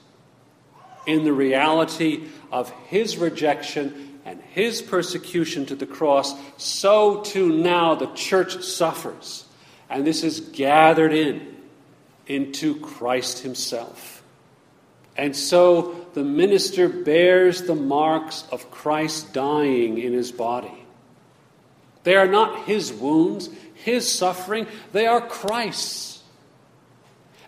in 1.06 1.24
the 1.24 1.32
reality 1.32 2.28
of 2.50 2.70
his 2.86 3.16
rejection 3.18 4.13
his 4.54 4.80
persecution 4.80 5.66
to 5.66 5.74
the 5.74 5.86
cross. 5.86 6.32
So 6.58 7.22
too 7.22 7.48
now 7.48 7.96
the 7.96 8.06
church 8.14 8.62
suffers. 8.62 9.44
And 9.90 10.06
this 10.06 10.22
is 10.22 10.38
gathered 10.40 11.12
in 11.12 11.56
into 12.28 12.78
Christ 12.78 13.40
himself. 13.40 14.22
And 15.16 15.34
so 15.34 16.06
the 16.14 16.22
minister 16.22 16.88
bears 16.88 17.62
the 17.62 17.74
marks 17.74 18.44
of 18.52 18.70
Christ 18.70 19.32
dying 19.32 19.98
in 19.98 20.12
his 20.12 20.30
body. 20.30 20.86
They 22.04 22.14
are 22.14 22.28
not 22.28 22.64
his 22.64 22.92
wounds, 22.92 23.50
his 23.74 24.10
suffering, 24.10 24.68
they 24.92 25.06
are 25.06 25.20
Christ's. 25.20 26.13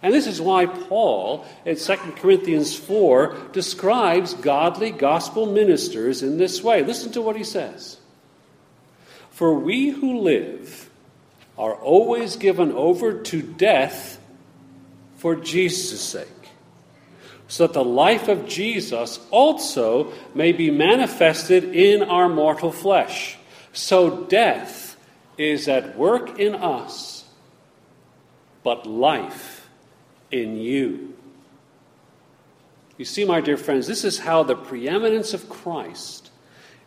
And 0.02 0.12
this 0.12 0.26
is 0.26 0.40
why 0.40 0.66
Paul, 0.66 1.46
in 1.64 1.76
2 1.76 1.96
Corinthians 2.16 2.76
4, 2.76 3.36
describes 3.52 4.34
godly 4.34 4.90
gospel 4.90 5.46
ministers 5.46 6.22
in 6.22 6.38
this 6.38 6.62
way. 6.62 6.82
Listen 6.82 7.12
to 7.12 7.22
what 7.22 7.36
he 7.36 7.44
says 7.44 7.98
For 9.30 9.54
we 9.54 9.90
who 9.90 10.20
live 10.20 10.90
are 11.56 11.74
always 11.74 12.36
given 12.36 12.72
over 12.72 13.22
to 13.22 13.42
death 13.42 14.20
for 15.16 15.34
Jesus' 15.34 16.00
sake 16.00 16.28
so 17.48 17.66
that 17.66 17.74
the 17.74 17.84
life 17.84 18.28
of 18.28 18.46
Jesus 18.46 19.20
also 19.30 20.12
may 20.34 20.52
be 20.52 20.70
manifested 20.70 21.64
in 21.64 22.02
our 22.02 22.28
mortal 22.28 22.72
flesh. 22.72 23.38
So 23.72 24.24
death 24.24 24.96
is 25.38 25.68
at 25.68 25.96
work 25.96 26.38
in 26.38 26.54
us, 26.54 27.24
but 28.62 28.86
life 28.86 29.55
in 30.30 30.56
you. 30.56 31.14
You 32.98 33.04
see, 33.04 33.24
my 33.24 33.40
dear 33.40 33.56
friends, 33.56 33.86
this 33.86 34.04
is 34.04 34.18
how 34.18 34.42
the 34.42 34.56
preeminence 34.56 35.34
of 35.34 35.48
Christ 35.48 36.30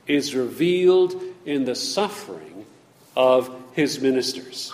is 0.07 0.33
revealed 0.33 1.21
in 1.45 1.65
the 1.65 1.75
suffering 1.75 2.65
of 3.15 3.53
his 3.73 4.01
ministers. 4.01 4.73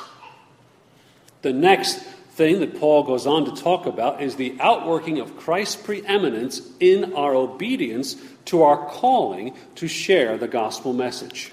The 1.42 1.52
next 1.52 2.00
thing 2.36 2.60
that 2.62 2.80
Paul 2.80 3.04
goes 3.04 3.28
on 3.28 3.46
to 3.46 3.62
talk 3.62 3.86
about 3.86 4.22
is 4.22 4.36
the 4.36 4.56
outworking 4.60 5.20
of 5.20 5.38
Christ's 5.38 5.76
preeminence 5.76 6.62
in 6.80 7.14
our 7.14 7.36
obedience 7.36 8.16
to 8.46 8.64
our 8.64 8.90
calling 8.90 9.56
to 9.76 9.88
share 9.88 10.38
the 10.38 10.48
gospel 10.48 10.94
message. 10.94 11.52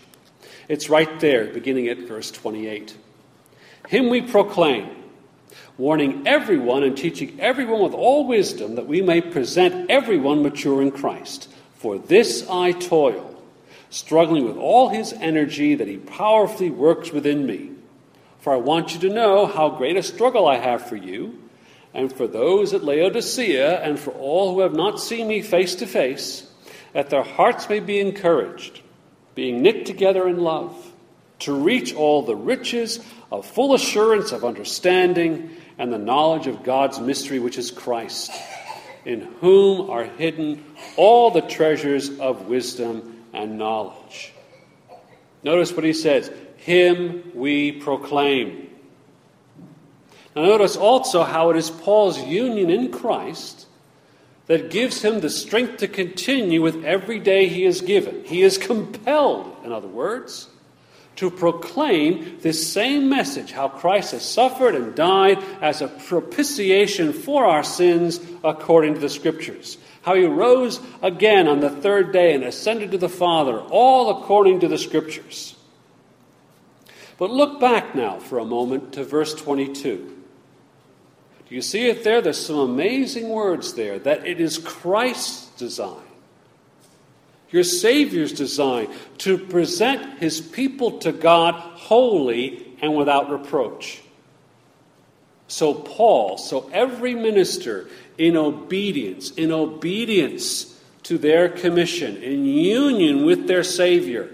It's 0.69 0.89
right 0.89 1.21
there, 1.21 1.53
beginning 1.53 1.89
at 1.89 1.99
verse 1.99 2.31
28. 2.31 2.97
Him 3.89 4.09
we 4.09 4.23
proclaim, 4.23 4.89
warning 5.83 6.23
everyone 6.29 6.85
and 6.85 6.97
teaching 6.97 7.37
everyone 7.41 7.83
with 7.83 7.93
all 7.93 8.25
wisdom 8.25 8.77
that 8.77 8.87
we 8.87 9.03
may 9.03 9.21
present 9.21 9.91
everyone 9.91 10.41
mature 10.41 10.81
in 10.81 10.93
Christ. 10.93 11.53
For 11.75 11.99
this 11.99 12.49
I 12.49 12.71
toil, 12.71 13.43
struggling 13.91 14.45
with 14.45 14.57
all 14.57 14.91
his 14.91 15.13
energy 15.13 15.75
that 15.75 15.89
he 15.89 15.97
powerfully 15.97 16.71
works 16.71 17.11
within 17.11 17.45
me. 17.47 17.73
For 18.39 18.53
I 18.53 18.59
want 18.59 18.95
you 18.95 19.01
to 19.01 19.13
know 19.13 19.45
how 19.45 19.71
great 19.71 19.97
a 19.97 20.05
struggle 20.05 20.47
I 20.47 20.59
have 20.59 20.87
for 20.87 20.95
you, 20.95 21.37
and 21.93 22.13
for 22.13 22.29
those 22.29 22.73
at 22.73 22.85
Laodicea, 22.85 23.83
and 23.83 23.99
for 23.99 24.13
all 24.13 24.55
who 24.55 24.61
have 24.61 24.75
not 24.75 25.01
seen 25.01 25.27
me 25.27 25.43
face 25.43 25.75
to 25.75 25.87
face, 25.89 26.49
that 26.93 27.11
their 27.11 27.25
hearts 27.25 27.69
may 27.69 27.81
be 27.81 27.99
encouraged, 27.99 28.83
being 29.35 29.63
knit 29.63 29.85
together 29.85 30.29
in 30.29 30.39
love, 30.45 30.93
to 31.41 31.53
reach 31.53 31.93
all 31.93 32.23
the 32.23 32.37
riches 32.37 33.05
of 33.33 33.45
full 33.45 33.75
assurance 33.75 34.31
of 34.31 34.45
understanding 34.45 35.51
and 35.79 35.93
the 35.93 35.99
knowledge 35.99 36.47
of 36.47 36.63
God's 36.63 37.01
mystery, 37.01 37.39
which 37.39 37.59
is 37.59 37.71
Christ, 37.71 38.31
in 39.05 39.21
whom 39.41 39.91
are 39.91 40.05
hidden 40.05 40.65
all 40.97 41.31
the 41.31 41.41
treasures 41.41 42.19
of 42.19 42.47
wisdom 42.47 43.25
and 43.33 43.59
knowledge. 43.59 44.33
Notice 45.43 45.73
what 45.73 45.85
he 45.85 45.93
says 45.93 46.31
him 46.57 47.33
we 47.35 47.73
proclaim. 47.73 48.69
Now, 50.37 50.43
notice 50.43 50.77
also 50.77 51.25
how 51.25 51.51
it 51.51 51.57
is 51.57 51.71
Paul's 51.71 52.19
union 52.23 52.71
in 52.71 52.91
Christ 52.93 53.67
that 54.47 54.71
gives 54.71 55.03
him 55.03 55.21
the 55.21 55.31
strength 55.31 55.79
to 55.79 55.89
continue 55.89 56.63
with 56.63 56.85
every 56.85 57.19
day 57.19 57.49
he 57.49 57.65
is 57.65 57.81
given. 57.81 58.25
He 58.25 58.43
is 58.43 58.59
compelled, 58.59 59.57
in 59.65 59.73
other 59.73 59.89
words, 59.89 60.49
to 61.17 61.31
proclaim 61.31 62.39
this 62.41 62.73
same 62.73 63.09
message 63.09 63.53
how 63.53 63.69
Christ 63.69 64.13
has 64.13 64.29
suffered 64.29 64.75
and 64.75 64.95
died 64.95 65.43
as 65.61 65.83
a 65.83 65.89
propitiation 65.89 67.13
for 67.13 67.45
our 67.45 67.63
sins 67.63 68.21
according 68.43 68.95
to 68.95 69.01
the 69.01 69.09
Scriptures. 69.09 69.79
How 70.03 70.15
he 70.15 70.25
rose 70.25 70.81
again 71.03 71.49
on 71.49 71.61
the 71.61 71.71
third 71.71 72.13
day 72.13 72.35
and 72.35 72.45
ascended 72.45 72.91
to 72.93 72.99
the 72.99 73.09
Father, 73.09 73.59
all 73.59 74.23
according 74.23 74.61
to 74.61 74.69
the 74.69 74.79
Scriptures. 74.79 75.55
But 77.19 77.31
look 77.31 77.61
back 77.61 77.95
now 77.95 78.19
for 78.19 78.39
a 78.39 78.45
moment 78.45 78.95
to 78.95 79.05
verse 79.05 79.35
22. 79.35 80.23
Do 81.49 81.55
you 81.55 81.63
see 81.63 81.87
it 81.87 82.03
there? 82.03 82.23
There's 82.23 82.47
some 82.47 82.59
amazing 82.59 83.29
words 83.29 83.75
there 83.75 83.99
that 84.01 84.27
it 84.27 84.41
is 84.41 84.59
Christ's 84.59 85.47
design, 85.59 86.03
your 87.53 87.65
Savior's 87.65 88.33
design, 88.33 88.89
to 89.19 89.39
present 89.39 90.19
his 90.19 90.41
people 90.41 90.99
to 91.01 91.13
God 91.13 91.55
holy 91.55 92.77
and 92.81 92.97
without 92.97 93.31
reproach. 93.31 94.01
So, 95.47 95.75
Paul, 95.75 96.39
so 96.39 96.71
every 96.73 97.15
minister 97.15 97.89
in 98.17 98.37
obedience, 98.37 99.31
in 99.33 99.53
obedience 99.53 100.81
to 101.05 101.19
their 101.19 101.49
commission, 101.49 102.17
in 102.23 102.47
union 102.47 103.27
with 103.27 103.47
their 103.47 103.63
Savior, 103.63 104.31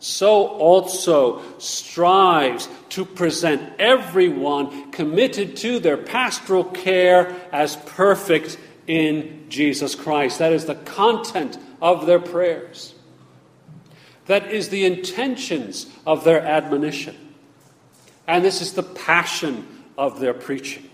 so 0.00 0.46
also 0.46 1.42
strives 1.58 2.68
to 2.90 3.04
present 3.04 3.72
everyone 3.78 4.92
committed 4.92 5.56
to 5.58 5.78
their 5.80 5.96
pastoral 5.96 6.64
care 6.64 7.34
as 7.52 7.76
perfect 7.76 8.56
in 8.86 9.46
Jesus 9.48 9.94
Christ. 9.94 10.38
That 10.38 10.52
is 10.52 10.66
the 10.66 10.76
content 10.76 11.58
of 11.80 12.06
their 12.06 12.20
prayers. 12.20 12.94
That 14.26 14.52
is 14.52 14.68
the 14.68 14.84
intentions 14.84 15.86
of 16.06 16.24
their 16.24 16.40
admonition. 16.40 17.16
And 18.26 18.44
this 18.44 18.60
is 18.60 18.74
the 18.74 18.82
passion 18.82 19.66
of 19.96 20.20
their 20.20 20.34
preaching. 20.34 20.88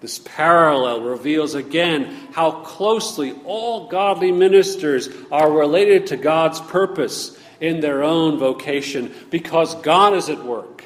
This 0.00 0.18
parallel 0.18 1.02
reveals 1.02 1.54
again 1.54 2.28
how 2.32 2.62
closely 2.62 3.32
all 3.44 3.88
godly 3.88 4.32
ministers 4.32 5.08
are 5.30 5.50
related 5.50 6.08
to 6.08 6.16
God's 6.16 6.60
purpose 6.60 7.38
in 7.60 7.80
their 7.80 8.02
own 8.02 8.38
vocation 8.38 9.14
because 9.28 9.74
God 9.76 10.14
is 10.14 10.28
at 10.30 10.42
work 10.42 10.84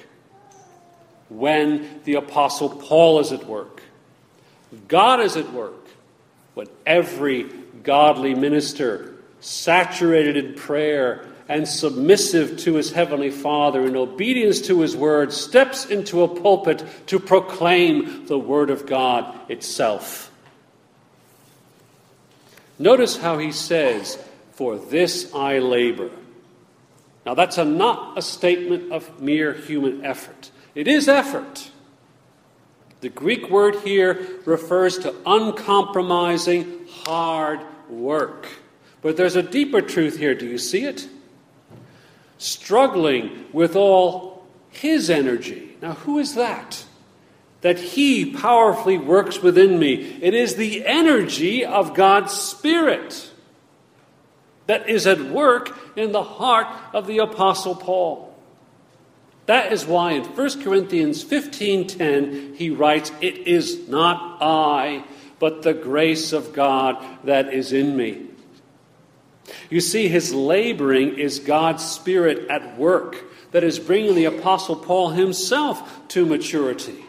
when 1.28 2.00
the 2.04 2.14
Apostle 2.14 2.68
Paul 2.68 3.20
is 3.20 3.32
at 3.32 3.46
work. 3.46 3.82
God 4.88 5.20
is 5.20 5.36
at 5.36 5.52
work 5.52 5.86
when 6.54 6.66
every 6.84 7.50
godly 7.84 8.34
minister, 8.34 9.14
saturated 9.40 10.36
in 10.36 10.54
prayer, 10.54 11.26
and 11.48 11.68
submissive 11.68 12.56
to 12.56 12.74
his 12.74 12.90
heavenly 12.90 13.30
Father 13.30 13.86
in 13.86 13.96
obedience 13.96 14.62
to 14.62 14.80
his 14.80 14.96
word, 14.96 15.32
steps 15.32 15.86
into 15.86 16.22
a 16.22 16.28
pulpit 16.28 16.82
to 17.06 17.20
proclaim 17.20 18.26
the 18.26 18.38
word 18.38 18.70
of 18.70 18.86
God 18.86 19.38
itself. 19.50 20.32
Notice 22.78 23.18
how 23.18 23.38
he 23.38 23.52
says, 23.52 24.18
For 24.52 24.78
this 24.78 25.32
I 25.34 25.58
labor. 25.58 26.10
Now, 27.26 27.34
that's 27.34 27.58
a, 27.58 27.64
not 27.64 28.18
a 28.18 28.22
statement 28.22 28.92
of 28.92 29.20
mere 29.20 29.52
human 29.52 30.04
effort. 30.04 30.50
It 30.74 30.88
is 30.88 31.08
effort. 31.08 31.70
The 33.00 33.08
Greek 33.10 33.50
word 33.50 33.76
here 33.76 34.26
refers 34.46 34.98
to 34.98 35.14
uncompromising, 35.26 36.86
hard 36.88 37.60
work. 37.90 38.48
But 39.02 39.16
there's 39.16 39.36
a 39.36 39.42
deeper 39.42 39.80
truth 39.80 40.18
here. 40.18 40.34
Do 40.34 40.46
you 40.46 40.58
see 40.58 40.84
it? 40.84 41.08
Struggling 42.38 43.46
with 43.52 43.76
all 43.76 44.46
his 44.70 45.10
energy. 45.10 45.76
Now, 45.82 45.92
who 45.92 46.18
is 46.18 46.34
that? 46.34 46.84
That 47.60 47.78
he 47.78 48.32
powerfully 48.32 48.98
works 48.98 49.42
within 49.42 49.78
me. 49.78 50.18
It 50.20 50.34
is 50.34 50.56
the 50.56 50.86
energy 50.86 51.64
of 51.64 51.94
God's 51.94 52.32
Spirit 52.32 53.30
that 54.66 54.88
is 54.88 55.06
at 55.06 55.20
work 55.20 55.78
in 55.96 56.12
the 56.12 56.22
heart 56.22 56.66
of 56.92 57.06
the 57.06 57.18
Apostle 57.18 57.74
Paul. 57.74 58.34
That 59.46 59.72
is 59.72 59.84
why 59.84 60.12
in 60.12 60.24
1 60.24 60.62
Corinthians 60.62 61.22
15:10 61.22 62.54
he 62.56 62.70
writes, 62.70 63.12
"It 63.20 63.46
is 63.46 63.88
not 63.88 64.38
I, 64.40 65.04
but 65.44 65.60
the 65.60 65.74
grace 65.74 66.32
of 66.32 66.54
God 66.54 66.96
that 67.24 67.52
is 67.52 67.70
in 67.70 67.94
me." 67.94 68.22
You 69.68 69.82
see, 69.82 70.08
his 70.08 70.32
laboring 70.32 71.18
is 71.18 71.38
God's 71.38 71.84
Spirit 71.84 72.46
at 72.48 72.78
work 72.78 73.24
that 73.52 73.62
is 73.62 73.78
bringing 73.78 74.14
the 74.14 74.24
Apostle 74.24 74.76
Paul 74.76 75.10
himself 75.10 75.82
to 76.08 76.24
maturity. 76.24 77.04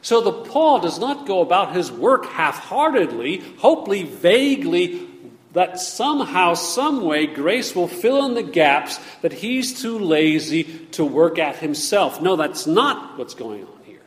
So 0.00 0.22
the 0.22 0.32
Paul 0.32 0.78
does 0.80 0.98
not 0.98 1.26
go 1.26 1.42
about 1.42 1.76
his 1.76 1.92
work 1.92 2.24
half-heartedly, 2.24 3.42
hopefully, 3.58 4.04
vaguely 4.04 5.06
that 5.52 5.78
somehow, 5.78 6.54
some 6.54 7.04
way, 7.04 7.26
grace 7.26 7.76
will 7.76 7.86
fill 7.86 8.24
in 8.24 8.32
the 8.32 8.42
gaps 8.42 8.98
that 9.20 9.34
he's 9.34 9.82
too 9.82 9.98
lazy 9.98 10.64
to 10.92 11.04
work 11.04 11.38
at 11.38 11.56
himself. 11.56 12.22
No, 12.22 12.34
that's 12.34 12.66
not 12.66 13.18
what's 13.18 13.34
going 13.34 13.64
on 13.64 13.80
here. 13.84 14.06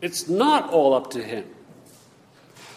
It's 0.00 0.30
not 0.30 0.72
all 0.72 0.94
up 0.94 1.10
to 1.10 1.22
him. 1.22 1.44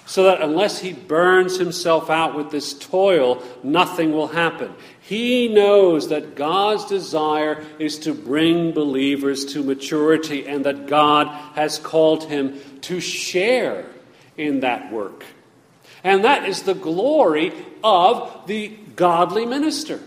So 0.08 0.24
that 0.24 0.41
unless 0.41 0.80
he 0.80 0.93
burns 0.93 1.58
himself 1.58 2.10
out 2.10 2.34
with 2.34 2.50
this 2.50 2.74
toil, 2.74 3.43
nothing 3.62 4.13
will 4.13 4.30
happen. 4.30 4.74
He 5.02 5.50
knows 5.50 6.08
that 6.08 6.36
God's 6.36 6.86
desire 6.86 7.63
is 7.78 8.00
to 8.00 8.13
bring 8.13 8.72
believers 8.72 9.43
to 9.54 9.63
maturity 9.63 10.48
and 10.48 10.65
that 10.65 10.88
God 10.88 11.28
has 11.56 11.78
called 11.78 12.24
him 12.24 12.58
to 12.82 13.02
share 13.02 13.86
in 14.38 14.62
that 14.62 14.93
work. 14.93 15.26
And 16.06 16.24
that 16.24 16.48
is 16.48 16.63
the 16.63 16.74
glory 16.74 17.52
of 17.84 18.48
the 18.48 18.70
godly 18.96 19.46
minister. 19.46 20.00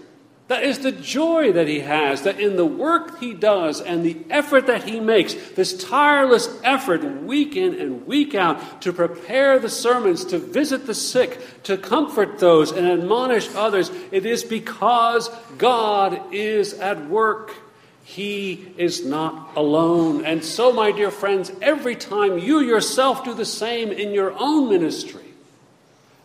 That 0.51 0.65
is 0.65 0.81
the 0.81 0.91
joy 0.91 1.53
that 1.53 1.69
he 1.69 1.79
has, 1.79 2.23
that 2.23 2.41
in 2.41 2.57
the 2.57 2.67
work 2.67 3.21
he 3.21 3.35
does 3.35 3.81
and 3.81 4.05
the 4.05 4.17
effort 4.31 4.67
that 4.67 4.83
he 4.83 4.99
makes, 4.99 5.33
this 5.51 5.81
tireless 5.85 6.49
effort 6.65 7.05
week 7.23 7.55
in 7.55 7.81
and 7.81 8.05
week 8.05 8.35
out 8.35 8.83
to 8.83 8.93
prepare 8.93 9.61
the 9.61 9.69
sermons, 9.69 10.25
to 10.25 10.41
visit 10.41 10.89
the 10.89 10.95
sick, 10.95 11.39
to 11.63 11.77
comfort 11.79 12.41
those 12.41 12.73
and 12.73 12.85
admonish 12.85 13.49
others, 13.55 13.93
it 14.11 14.27
is 14.27 14.43
because 14.43 15.29
God 15.57 16.35
is 16.35 16.75
at 16.75 17.09
work. 17.09 17.55
He 18.03 18.73
is 18.77 19.07
not 19.07 19.57
alone. 19.57 20.25
And 20.25 20.45
so, 20.45 20.73
my 20.73 20.91
dear 20.91 21.13
friends, 21.13 21.53
every 21.63 21.95
time 21.95 22.39
you 22.41 22.59
yourself 22.59 23.25
do 23.25 23.35
the 23.35 23.45
same 23.45 23.93
in 23.93 24.13
your 24.13 24.35
own 24.37 24.69
ministry, 24.69 25.27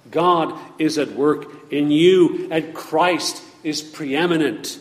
God 0.09 0.57
is 0.79 0.97
at 0.97 1.11
work 1.11 1.71
in 1.71 1.91
you, 1.91 2.47
and 2.49 2.73
Christ 2.73 3.43
is 3.65 3.81
preeminent 3.81 4.77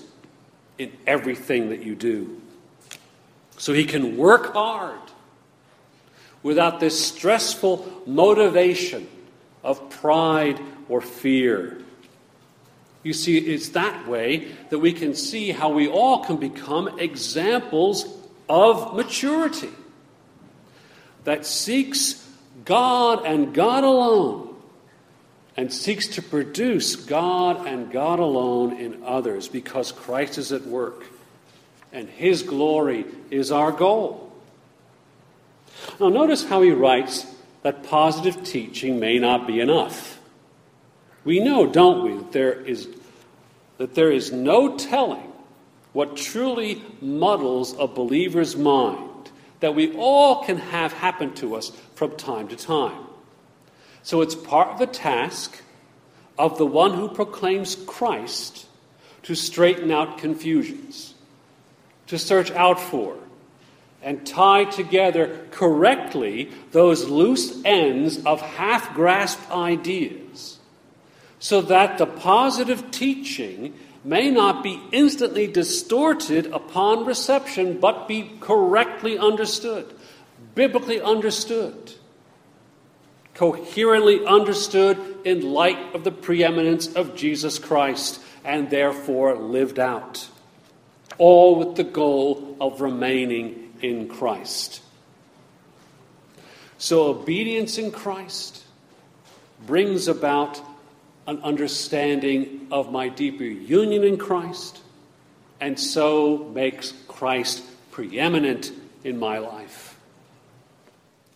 in 0.76 0.92
everything 1.06 1.70
that 1.70 1.82
you 1.82 1.94
do. 1.94 2.38
So 3.56 3.72
he 3.72 3.86
can 3.86 4.18
work 4.18 4.52
hard 4.52 5.00
without 6.42 6.80
this 6.80 7.02
stressful 7.02 8.02
motivation 8.06 9.08
of 9.62 9.88
pride 9.88 10.60
or 10.90 11.00
fear. 11.00 11.80
You 13.02 13.14
see, 13.14 13.38
it's 13.38 13.70
that 13.70 14.06
way 14.06 14.52
that 14.68 14.78
we 14.78 14.92
can 14.92 15.14
see 15.14 15.50
how 15.50 15.70
we 15.70 15.88
all 15.88 16.22
can 16.22 16.36
become 16.36 16.98
examples 16.98 18.06
of 18.50 18.94
maturity 18.94 19.70
that 21.24 21.46
seeks 21.46 22.28
God 22.66 23.24
and 23.24 23.54
God 23.54 23.82
alone 23.82 24.53
and 25.56 25.72
seeks 25.72 26.08
to 26.08 26.22
produce 26.22 26.96
God 26.96 27.66
and 27.66 27.90
God 27.92 28.18
alone 28.18 28.76
in 28.76 29.02
others 29.04 29.48
because 29.48 29.92
Christ 29.92 30.38
is 30.38 30.52
at 30.52 30.66
work 30.66 31.04
and 31.92 32.08
His 32.08 32.42
glory 32.42 33.06
is 33.30 33.52
our 33.52 33.70
goal. 33.70 34.24
Now, 36.00 36.08
notice 36.08 36.44
how 36.44 36.62
he 36.62 36.70
writes 36.70 37.26
that 37.62 37.84
positive 37.84 38.44
teaching 38.44 38.98
may 38.98 39.18
not 39.18 39.46
be 39.46 39.60
enough. 39.60 40.20
We 41.24 41.40
know, 41.40 41.66
don't 41.66 42.04
we, 42.04 42.16
that 42.18 42.32
there 42.32 42.60
is, 42.60 42.88
that 43.78 43.94
there 43.94 44.12
is 44.12 44.32
no 44.32 44.76
telling 44.76 45.32
what 45.92 46.16
truly 46.16 46.82
muddles 47.00 47.74
a 47.78 47.86
believer's 47.86 48.56
mind 48.56 49.30
that 49.60 49.74
we 49.74 49.94
all 49.96 50.44
can 50.44 50.58
have 50.58 50.92
happen 50.92 51.32
to 51.36 51.54
us 51.54 51.70
from 51.94 52.16
time 52.16 52.48
to 52.48 52.56
time. 52.56 53.06
So 54.04 54.20
it's 54.20 54.34
part 54.34 54.68
of 54.68 54.78
the 54.78 54.86
task 54.86 55.62
of 56.38 56.58
the 56.58 56.66
one 56.66 56.92
who 56.92 57.08
proclaims 57.08 57.74
Christ 57.74 58.66
to 59.22 59.34
straighten 59.34 59.90
out 59.90 60.18
confusions, 60.18 61.14
to 62.08 62.18
search 62.18 62.50
out 62.50 62.78
for, 62.78 63.16
and 64.02 64.26
tie 64.26 64.64
together 64.64 65.46
correctly 65.50 66.50
those 66.72 67.08
loose 67.08 67.64
ends 67.64 68.22
of 68.26 68.42
half 68.42 68.94
grasped 68.94 69.50
ideas, 69.50 70.58
so 71.38 71.62
that 71.62 71.96
the 71.96 72.06
positive 72.06 72.90
teaching 72.90 73.72
may 74.04 74.30
not 74.30 74.62
be 74.62 74.82
instantly 74.92 75.46
distorted 75.46 76.44
upon 76.52 77.06
reception, 77.06 77.80
but 77.80 78.06
be 78.06 78.32
correctly 78.40 79.16
understood, 79.16 79.94
biblically 80.54 81.00
understood 81.00 81.94
coherently 83.34 84.24
understood 84.24 84.98
in 85.24 85.52
light 85.52 85.94
of 85.94 86.04
the 86.04 86.10
preeminence 86.10 86.94
of 86.94 87.16
Jesus 87.16 87.58
Christ 87.58 88.20
and 88.44 88.70
therefore 88.70 89.36
lived 89.36 89.78
out. 89.78 90.28
All 91.18 91.56
with 91.56 91.76
the 91.76 91.84
goal 91.84 92.56
of 92.60 92.80
remaining 92.80 93.72
in 93.80 94.08
Christ. 94.08 94.82
So, 96.78 97.04
obedience 97.04 97.78
in 97.78 97.90
Christ 97.90 98.62
brings 99.66 100.08
about 100.08 100.60
an 101.26 101.40
understanding 101.42 102.66
of 102.70 102.92
my 102.92 103.08
deeper 103.08 103.44
union 103.44 104.04
in 104.04 104.18
Christ, 104.18 104.80
and 105.60 105.78
so 105.78 106.50
makes 106.52 106.92
Christ 107.08 107.64
preeminent 107.90 108.72
in 109.04 109.18
my 109.18 109.38
life. 109.38 109.83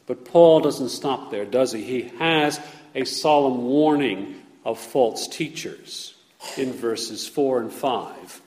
But 0.09 0.25
Paul 0.25 0.61
doesn't 0.61 0.89
stop 0.89 1.31
there, 1.31 1.45
does 1.45 1.71
he? 1.71 1.83
He 1.83 2.03
has 2.19 2.59
a 2.95 3.05
solemn 3.05 3.65
warning 3.65 4.43
of 4.65 4.81
false 4.81 5.29
teachers 5.29 6.15
in 6.57 6.73
verses 6.73 7.29
4 7.29 7.61
and 7.61 7.73
5 7.73 8.41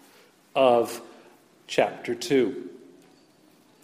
of 0.56 1.00
chapter 1.68 2.16
2. 2.16 2.70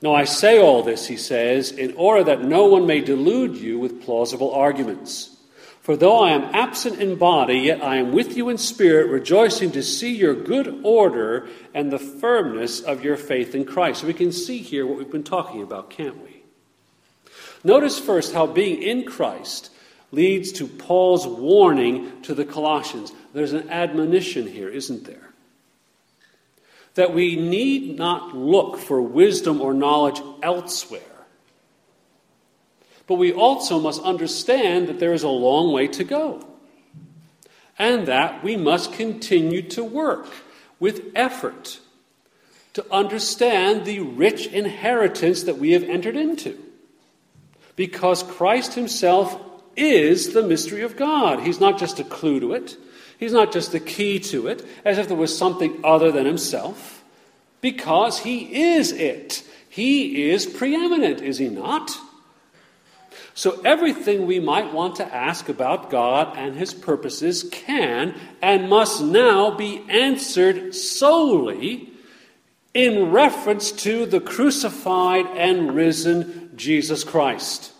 Now, 0.01 0.15
I 0.15 0.25
say 0.25 0.59
all 0.59 0.81
this, 0.81 1.07
he 1.07 1.17
says, 1.17 1.71
in 1.71 1.93
order 1.93 2.23
that 2.25 2.43
no 2.43 2.65
one 2.65 2.87
may 2.87 3.01
delude 3.01 3.57
you 3.57 3.77
with 3.77 4.03
plausible 4.03 4.53
arguments. 4.53 5.35
For 5.81 5.95
though 5.95 6.19
I 6.19 6.31
am 6.31 6.55
absent 6.55 6.99
in 6.99 7.15
body, 7.15 7.59
yet 7.59 7.83
I 7.83 7.97
am 7.97 8.11
with 8.11 8.35
you 8.35 8.49
in 8.49 8.57
spirit, 8.57 9.09
rejoicing 9.09 9.71
to 9.71 9.83
see 9.83 10.15
your 10.15 10.33
good 10.33 10.81
order 10.83 11.47
and 11.75 11.91
the 11.91 11.99
firmness 11.99 12.81
of 12.81 13.03
your 13.03 13.17
faith 13.17 13.53
in 13.53 13.65
Christ. 13.65 14.01
So 14.01 14.07
we 14.07 14.13
can 14.13 14.31
see 14.31 14.57
here 14.57 14.85
what 14.85 14.97
we've 14.97 15.11
been 15.11 15.23
talking 15.23 15.61
about, 15.61 15.91
can't 15.91 16.21
we? 16.23 16.36
Notice 17.63 17.99
first 17.99 18.33
how 18.33 18.47
being 18.47 18.81
in 18.81 19.05
Christ 19.05 19.71
leads 20.11 20.51
to 20.53 20.67
Paul's 20.67 21.27
warning 21.27 22.21
to 22.21 22.33
the 22.33 22.45
Colossians. 22.45 23.11
There's 23.33 23.53
an 23.53 23.69
admonition 23.69 24.47
here, 24.47 24.69
isn't 24.69 25.05
there? 25.05 25.29
That 26.95 27.13
we 27.13 27.35
need 27.35 27.97
not 27.97 28.35
look 28.35 28.77
for 28.77 29.01
wisdom 29.01 29.61
or 29.61 29.73
knowledge 29.73 30.21
elsewhere. 30.41 31.01
But 33.05 33.15
we 33.15 33.31
also 33.31 33.79
must 33.79 34.01
understand 34.01 34.87
that 34.87 34.99
there 34.99 35.13
is 35.13 35.23
a 35.23 35.29
long 35.29 35.71
way 35.71 35.87
to 35.87 36.03
go. 36.03 36.45
And 37.79 38.07
that 38.07 38.43
we 38.43 38.57
must 38.57 38.93
continue 38.93 39.61
to 39.69 39.83
work 39.83 40.27
with 40.79 41.11
effort 41.15 41.79
to 42.73 42.85
understand 42.91 43.85
the 43.85 43.99
rich 43.99 44.47
inheritance 44.47 45.43
that 45.43 45.57
we 45.57 45.71
have 45.71 45.83
entered 45.83 46.15
into 46.15 46.57
because 47.77 48.23
Christ 48.23 48.73
himself 48.73 49.39
is 49.77 50.33
the 50.33 50.45
mystery 50.45 50.81
of 50.81 50.97
God. 50.97 51.39
He's 51.39 51.61
not 51.61 51.79
just 51.79 51.99
a 52.01 52.03
clue 52.03 52.41
to 52.41 52.51
it, 52.51 52.75
he's 53.17 53.31
not 53.31 53.53
just 53.53 53.71
the 53.71 53.79
key 53.79 54.19
to 54.19 54.47
it, 54.47 54.67
as 54.83 54.97
if 54.97 55.07
there 55.07 55.15
was 55.15 55.37
something 55.37 55.79
other 55.85 56.11
than 56.11 56.25
himself, 56.25 57.05
because 57.61 58.19
he 58.19 58.73
is 58.73 58.91
it. 58.91 59.43
He 59.69 60.29
is 60.29 60.45
preeminent, 60.45 61.21
is 61.21 61.37
he 61.37 61.47
not? 61.47 61.95
So, 63.37 63.61
everything 63.61 64.25
we 64.25 64.39
might 64.39 64.73
want 64.73 64.95
to 64.95 65.15
ask 65.15 65.47
about 65.47 65.91
God 65.91 66.35
and 66.35 66.55
His 66.55 66.73
purposes 66.73 67.47
can 67.51 68.15
and 68.41 68.67
must 68.67 69.03
now 69.03 69.51
be 69.51 69.85
answered 69.87 70.73
solely 70.73 71.91
in 72.73 73.11
reference 73.11 73.71
to 73.71 74.07
the 74.07 74.19
crucified 74.19 75.27
and 75.35 75.75
risen 75.75 76.46
Jesus 76.57 77.03
Christ. 77.03 77.71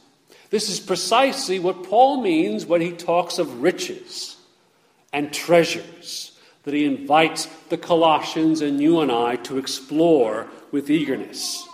This 0.50 0.70
is 0.70 0.80
precisely 0.80 1.60
what 1.60 1.84
Paul 1.84 2.22
means 2.22 2.66
when 2.66 2.82
he 2.82 2.92
talks 2.92 3.38
of 3.38 3.62
riches 3.62 4.38
and 5.12 5.34
treasures 5.34 6.32
that 6.64 6.74
he 6.74 6.86
invites 6.86 7.48
the 7.70 7.78
Colossians 7.78 8.62
and 8.62 8.82
you 8.82 9.00
and 9.00 9.12
I 9.12 9.38
to 9.38 9.58
explore 9.58 10.48
with 10.72 10.90
eagerness. 10.90 11.68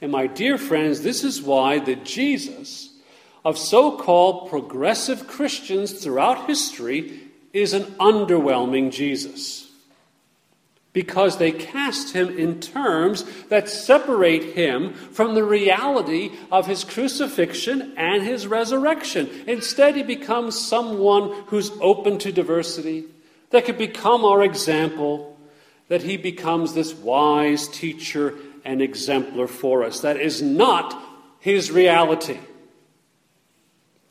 And 0.00 0.10
my 0.10 0.26
dear 0.26 0.58
friends, 0.58 1.02
this 1.02 1.24
is 1.24 1.42
why 1.42 1.78
the 1.78 1.96
Jesus 1.96 2.90
of 3.44 3.58
so 3.58 3.96
called 3.96 4.50
progressive 4.50 5.26
Christians 5.26 5.92
throughout 5.92 6.46
history 6.46 7.20
is 7.52 7.72
an 7.72 7.84
underwhelming 8.00 8.90
Jesus. 8.90 9.70
Because 10.92 11.38
they 11.38 11.52
cast 11.52 12.12
him 12.12 12.36
in 12.38 12.60
terms 12.60 13.24
that 13.48 13.68
separate 13.68 14.54
him 14.54 14.92
from 14.92 15.34
the 15.34 15.44
reality 15.44 16.32
of 16.50 16.66
his 16.66 16.84
crucifixion 16.84 17.94
and 17.96 18.22
his 18.22 18.46
resurrection. 18.46 19.30
Instead, 19.46 19.96
he 19.96 20.02
becomes 20.02 20.58
someone 20.58 21.32
who's 21.46 21.70
open 21.80 22.18
to 22.18 22.32
diversity, 22.32 23.04
that 23.50 23.64
could 23.64 23.78
become 23.78 24.24
our 24.24 24.42
example, 24.42 25.38
that 25.88 26.02
he 26.02 26.18
becomes 26.18 26.74
this 26.74 26.92
wise 26.94 27.68
teacher 27.68 28.34
and 28.64 28.82
exemplar 28.82 29.46
for 29.46 29.84
us. 29.84 30.00
That 30.00 30.18
is 30.18 30.42
not 30.42 30.94
his 31.40 31.70
reality. 31.70 32.38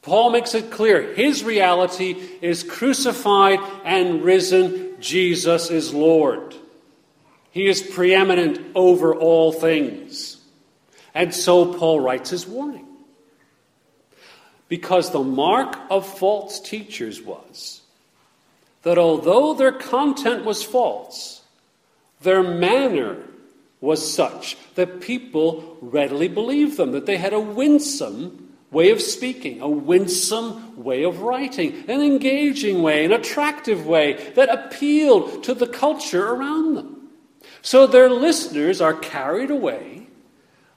Paul 0.01 0.31
makes 0.31 0.55
it 0.55 0.71
clear 0.71 1.13
his 1.13 1.43
reality 1.43 2.15
is 2.41 2.63
crucified 2.63 3.59
and 3.83 4.23
risen. 4.23 4.95
Jesus 4.99 5.69
is 5.69 5.93
Lord. 5.93 6.55
He 7.51 7.67
is 7.67 7.81
preeminent 7.81 8.59
over 8.75 9.13
all 9.13 9.51
things. 9.51 10.37
And 11.13 11.33
so 11.33 11.73
Paul 11.73 11.99
writes 11.99 12.29
his 12.29 12.47
warning. 12.47 12.87
Because 14.69 15.11
the 15.11 15.23
mark 15.23 15.77
of 15.89 16.07
false 16.07 16.61
teachers 16.61 17.21
was 17.21 17.81
that 18.83 18.97
although 18.97 19.53
their 19.53 19.73
content 19.73 20.45
was 20.45 20.63
false, 20.63 21.41
their 22.21 22.41
manner 22.41 23.17
was 23.81 24.13
such 24.13 24.57
that 24.75 25.01
people 25.01 25.77
readily 25.81 26.27
believed 26.27 26.77
them, 26.77 26.91
that 26.93 27.05
they 27.05 27.17
had 27.17 27.33
a 27.33 27.39
winsome 27.39 28.55
way 28.71 28.91
of 28.91 29.01
speaking, 29.01 29.59
a 29.59 29.67
winsome 29.67 30.81
way 30.81 31.03
of 31.03 31.21
writing, 31.21 31.83
an 31.89 32.01
engaging 32.01 32.81
way, 32.81 33.03
an 33.03 33.11
attractive 33.11 33.85
way 33.85 34.31
that 34.35 34.49
appealed 34.49 35.43
to 35.43 35.53
the 35.53 35.67
culture 35.67 36.29
around 36.29 36.75
them. 36.75 37.00
So 37.61 37.85
their 37.85 38.09
listeners 38.09 38.81
are 38.81 38.93
carried 38.93 39.51
away 39.51 40.07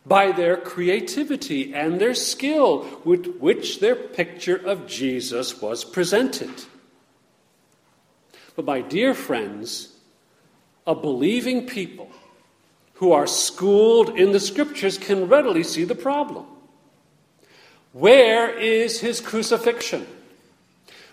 by 0.07 0.33
their 0.33 0.57
creativity 0.57 1.75
and 1.75 1.99
their 1.99 2.14
skill 2.14 3.01
with 3.05 3.38
which 3.38 3.81
their 3.81 3.97
picture 3.97 4.57
of 4.57 4.87
Jesus 4.87 5.62
was 5.62 5.85
presented. 5.85 6.64
But, 8.55 8.66
my 8.66 8.83
dear 8.83 9.14
friends, 9.14 9.97
a 10.87 10.94
believing 10.94 11.66
people 11.66 12.11
who 12.94 13.12
are 13.12 13.27
schooled 13.27 14.11
in 14.18 14.33
the 14.33 14.40
scriptures 14.40 14.99
can 14.99 15.29
readily 15.29 15.64
see 15.64 15.85
the 15.85 15.94
problem. 15.94 16.47
Where 17.92 18.51
is 18.51 19.01
his 19.01 19.20
crucifixion? 19.20 20.07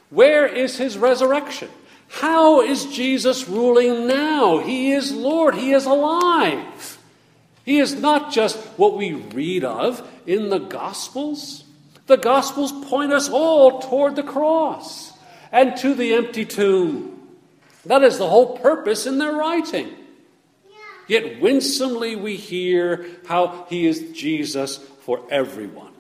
Where 0.10 0.45
is 0.45 0.77
his 0.77 0.97
resurrection? 0.97 1.69
How 2.12 2.62
is 2.62 2.86
Jesus 2.88 3.47
ruling 3.47 4.06
now? 4.06 4.60
He 4.60 4.91
is 4.91 5.13
Lord, 5.13 5.56
he 5.56 5.71
is 5.71 5.86
alive. 5.86 6.97
He 7.63 7.80
is 7.80 7.95
not 7.95 8.32
just 8.32 8.58
what 8.78 8.97
we 8.97 9.13
read 9.13 9.63
of 9.63 10.08
in 10.28 10.50
the 10.50 10.60
Gospels. 10.60 11.63
The 12.08 12.17
Gospels 12.17 12.71
point 12.89 13.13
us 13.13 13.30
all 13.30 13.80
toward 13.80 14.15
the 14.15 14.24
cross 14.24 15.13
and 15.52 15.78
to 15.78 15.93
the 15.93 16.13
empty 16.13 16.45
tomb. 16.45 17.17
That 17.86 18.04
is 18.04 18.17
the 18.17 18.28
whole 18.28 18.58
purpose 18.58 19.06
in 19.06 19.17
their 19.17 19.34
writing. 19.34 19.89
Yet 21.08 21.41
winsomely 21.41 22.15
we 22.15 22.36
hear 22.36 23.06
how 23.26 23.65
he 23.69 23.88
is 23.88 24.12
Jesus 24.12 24.78
for 24.78 25.26
everyone. 25.30 25.90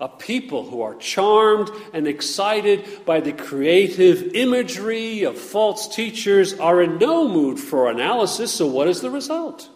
A 0.00 0.08
people 0.08 0.68
who 0.68 0.80
are 0.80 0.94
charmed 0.94 1.70
and 1.92 2.08
excited 2.08 3.04
by 3.04 3.20
the 3.20 3.32
creative 3.32 4.34
imagery 4.34 5.24
of 5.24 5.38
false 5.38 5.94
teachers 5.94 6.54
are 6.54 6.80
in 6.80 6.98
no 6.98 7.28
mood 7.28 7.58
for 7.58 7.90
analysis, 7.90 8.50
so 8.52 8.66
what 8.66 8.88
is 8.88 9.02
the 9.02 9.10
result? 9.10 9.68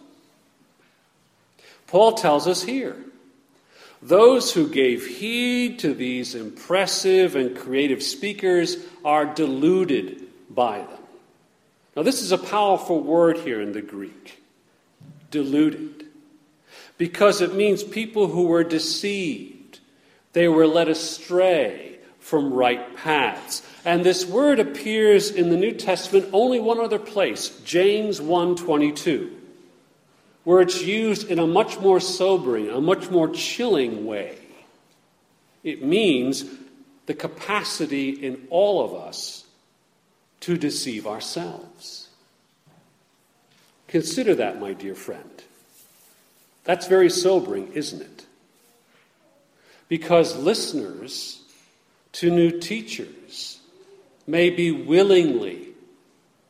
Paul 1.87 2.13
tells 2.13 2.47
us 2.47 2.63
here 2.63 2.97
those 4.01 4.51
who 4.51 4.67
gave 4.67 5.05
heed 5.05 5.79
to 5.79 5.93
these 5.93 6.35
impressive 6.35 7.35
and 7.35 7.55
creative 7.55 8.03
speakers 8.03 8.77
are 9.03 9.25
deluded 9.25 10.23
by 10.49 10.79
them. 10.79 10.99
Now, 11.95 12.03
this 12.03 12.21
is 12.21 12.31
a 12.31 12.37
powerful 12.37 13.01
word 13.01 13.37
here 13.37 13.61
in 13.61 13.71
the 13.71 13.81
Greek 13.81 14.41
deluded, 15.31 16.05
because 16.97 17.41
it 17.41 17.53
means 17.53 17.83
people 17.83 18.27
who 18.27 18.43
were 18.47 18.63
deceived, 18.63 19.54
they 20.35 20.49
were 20.49 20.67
led 20.67 20.89
astray 20.89 21.97
from 22.19 22.51
right 22.51 22.93
paths. 22.97 23.63
And 23.85 24.03
this 24.03 24.25
word 24.25 24.59
appears 24.59 25.31
in 25.31 25.49
the 25.49 25.55
New 25.55 25.71
Testament 25.71 26.27
only 26.33 26.59
one 26.59 26.77
other 26.77 26.99
place, 26.99 27.49
James 27.63 28.19
1:22, 28.19 29.31
where 30.43 30.59
it's 30.59 30.83
used 30.83 31.31
in 31.31 31.39
a 31.39 31.47
much 31.47 31.79
more 31.79 32.01
sobering, 32.01 32.69
a 32.69 32.81
much 32.81 33.09
more 33.09 33.29
chilling 33.29 34.05
way. 34.05 34.37
It 35.63 35.81
means 35.81 36.43
the 37.05 37.13
capacity 37.13 38.09
in 38.09 38.45
all 38.49 38.83
of 38.83 38.93
us 38.93 39.45
to 40.41 40.57
deceive 40.57 41.07
ourselves. 41.07 42.09
Consider 43.87 44.35
that, 44.35 44.59
my 44.59 44.73
dear 44.73 44.95
friend. 44.95 45.43
That's 46.65 46.87
very 46.87 47.09
sobering, 47.09 47.71
isn't 47.71 48.01
it? 48.01 48.25
Because 49.87 50.35
listeners 50.37 51.41
to 52.13 52.31
new 52.31 52.59
teachers 52.59 53.59
may 54.25 54.49
be 54.49 54.71
willingly 54.71 55.69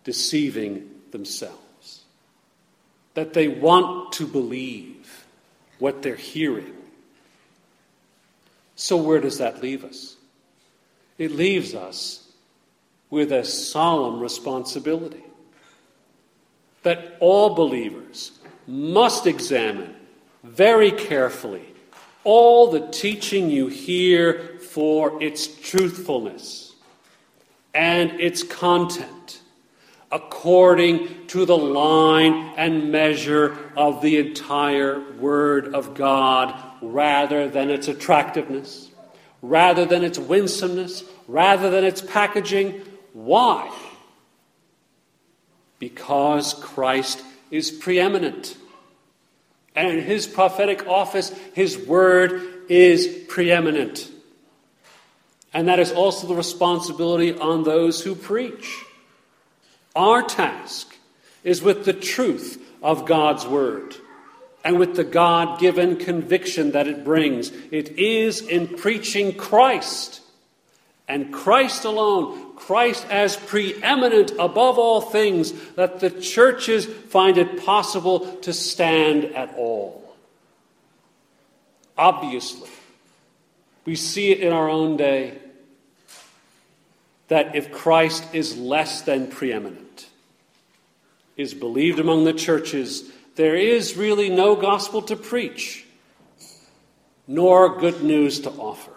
deceiving 0.03 0.89
themselves, 1.11 2.03
that 3.15 3.33
they 3.33 3.47
want 3.47 4.13
to 4.13 4.27
believe 4.27 5.25
what 5.79 6.01
they're 6.01 6.15
hearing. 6.15 6.73
So, 8.75 8.97
where 8.97 9.19
does 9.19 9.39
that 9.39 9.61
leave 9.61 9.83
us? 9.83 10.15
It 11.17 11.31
leaves 11.31 11.73
us 11.73 12.29
with 13.09 13.31
a 13.31 13.43
solemn 13.43 14.19
responsibility 14.19 15.23
that 16.83 17.17
all 17.19 17.55
believers 17.55 18.31
must 18.67 19.25
examine 19.25 19.95
very 20.43 20.91
carefully 20.91 21.74
all 22.25 22.69
the 22.69 22.87
teaching 22.87 23.49
you 23.49 23.67
hear 23.67 24.57
for 24.59 25.23
its 25.23 25.47
truthfulness 25.47 26.75
and 27.73 28.19
its 28.19 28.43
content 28.43 29.41
according 30.11 31.27
to 31.27 31.45
the 31.45 31.57
line 31.57 32.53
and 32.57 32.91
measure 32.91 33.57
of 33.75 34.01
the 34.01 34.17
entire 34.17 34.99
Word 35.15 35.73
of 35.73 35.93
God 35.93 36.57
rather 36.81 37.49
than 37.49 37.69
its 37.69 37.87
attractiveness, 37.87 38.89
rather 39.41 39.85
than 39.85 40.03
its 40.03 40.17
winsomeness, 40.17 41.03
rather 41.27 41.69
than 41.69 41.83
its 41.83 42.01
packaging, 42.01 42.81
why? 43.13 43.75
Because 45.79 46.53
Christ 46.53 47.21
is 47.51 47.71
preeminent. 47.71 48.55
And 49.75 50.01
his 50.01 50.25
prophetic 50.27 50.87
office, 50.87 51.29
his 51.53 51.77
word 51.77 52.41
is 52.69 53.07
preeminent. 53.27 54.09
And 55.53 55.67
that 55.67 55.79
is 55.79 55.91
also 55.91 56.27
the 56.27 56.35
responsibility 56.35 57.33
on 57.37 57.63
those 57.63 58.01
who 58.01 58.15
preach. 58.15 58.83
Our 59.95 60.21
task 60.21 60.95
is 61.43 61.61
with 61.61 61.85
the 61.85 61.93
truth 61.93 62.61
of 62.81 63.05
God's 63.05 63.45
word 63.45 63.95
and 64.63 64.79
with 64.79 64.95
the 64.95 65.03
God 65.03 65.59
given 65.59 65.95
conviction 65.95 66.71
that 66.71 66.87
it 66.87 67.05
brings. 67.05 67.51
It 67.71 67.97
is 67.97 68.41
in 68.41 68.67
preaching 68.67 69.35
Christ 69.35 70.21
and 71.07 71.31
Christ 71.31 71.85
alone 71.85 72.55
Christ 72.55 73.05
as 73.09 73.35
preeminent 73.35 74.31
above 74.39 74.79
all 74.79 75.01
things, 75.01 75.51
that 75.73 75.99
the 75.99 76.09
churches 76.09 76.85
find 76.85 77.37
it 77.37 77.63
possible 77.63 78.37
to 78.37 78.53
stand 78.53 79.25
at 79.25 79.53
all. 79.57 80.15
obviously. 81.97 82.69
We 83.85 83.95
see 83.95 84.31
it 84.31 84.39
in 84.39 84.51
our 84.51 84.69
own 84.69 84.97
day 84.97 85.37
that 87.27 87.55
if 87.55 87.71
Christ 87.71 88.25
is 88.33 88.57
less 88.57 89.01
than 89.03 89.27
preeminent, 89.27 90.07
is 91.37 91.53
believed 91.53 91.99
among 91.99 92.23
the 92.25 92.33
churches, 92.33 93.09
there 93.35 93.55
is 93.55 93.95
really 93.95 94.29
no 94.29 94.55
gospel 94.55 95.01
to 95.03 95.15
preach, 95.15 95.85
nor 97.27 97.77
good 97.77 98.03
news 98.03 98.39
to 98.41 98.49
offer. 98.49 98.94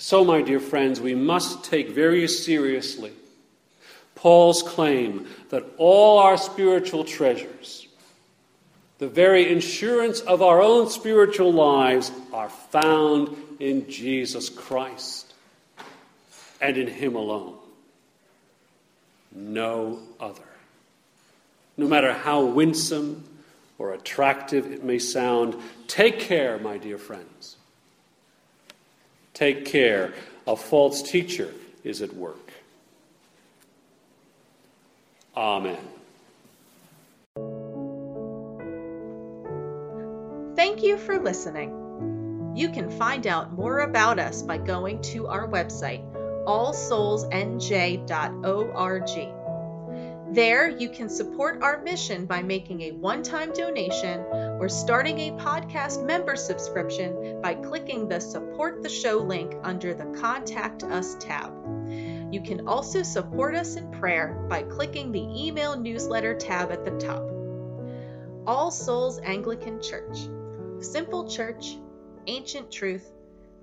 So, 0.00 0.24
my 0.24 0.40
dear 0.40 0.60
friends, 0.60 0.98
we 0.98 1.14
must 1.14 1.62
take 1.64 1.90
very 1.90 2.26
seriously 2.26 3.12
Paul's 4.14 4.62
claim 4.62 5.26
that 5.50 5.62
all 5.76 6.18
our 6.20 6.38
spiritual 6.38 7.04
treasures, 7.04 7.86
the 8.96 9.08
very 9.08 9.52
insurance 9.52 10.20
of 10.20 10.40
our 10.40 10.62
own 10.62 10.88
spiritual 10.88 11.52
lives, 11.52 12.10
are 12.32 12.48
found 12.48 13.36
in 13.58 13.90
Jesus 13.90 14.48
Christ 14.48 15.34
and 16.62 16.78
in 16.78 16.86
Him 16.86 17.14
alone. 17.14 17.58
No 19.32 19.98
other. 20.18 20.48
No 21.76 21.86
matter 21.86 22.14
how 22.14 22.46
winsome 22.46 23.22
or 23.76 23.92
attractive 23.92 24.72
it 24.72 24.82
may 24.82 24.98
sound, 24.98 25.56
take 25.88 26.20
care, 26.20 26.58
my 26.58 26.78
dear 26.78 26.96
friends. 26.96 27.56
Take 29.40 29.64
care. 29.64 30.12
A 30.46 30.54
false 30.54 31.00
teacher 31.00 31.54
is 31.82 32.02
at 32.02 32.12
work. 32.12 32.52
Amen. 35.34 35.78
Thank 40.54 40.82
you 40.82 40.98
for 40.98 41.18
listening. 41.18 42.52
You 42.54 42.68
can 42.68 42.90
find 42.90 43.26
out 43.26 43.54
more 43.54 43.78
about 43.78 44.18
us 44.18 44.42
by 44.42 44.58
going 44.58 45.00
to 45.14 45.28
our 45.28 45.48
website, 45.48 46.04
allsoulsnj.org. 46.44 49.39
There, 50.32 50.68
you 50.68 50.88
can 50.88 51.08
support 51.08 51.60
our 51.60 51.82
mission 51.82 52.24
by 52.24 52.40
making 52.40 52.82
a 52.82 52.92
one 52.92 53.24
time 53.24 53.52
donation 53.52 54.20
or 54.60 54.68
starting 54.68 55.18
a 55.18 55.32
podcast 55.32 56.06
member 56.06 56.36
subscription 56.36 57.40
by 57.42 57.54
clicking 57.54 58.06
the 58.06 58.20
Support 58.20 58.84
the 58.84 58.88
Show 58.88 59.18
link 59.18 59.56
under 59.64 59.92
the 59.92 60.06
Contact 60.20 60.84
Us 60.84 61.16
tab. 61.18 61.52
You 62.32 62.40
can 62.44 62.68
also 62.68 63.02
support 63.02 63.56
us 63.56 63.74
in 63.74 63.90
prayer 63.90 64.46
by 64.48 64.62
clicking 64.62 65.10
the 65.10 65.26
email 65.34 65.76
newsletter 65.76 66.36
tab 66.36 66.70
at 66.70 66.84
the 66.84 66.92
top. 66.92 67.28
All 68.46 68.70
Souls 68.70 69.18
Anglican 69.24 69.82
Church. 69.82 70.28
Simple 70.78 71.28
church, 71.28 71.76
ancient 72.28 72.70
truth, 72.70 73.10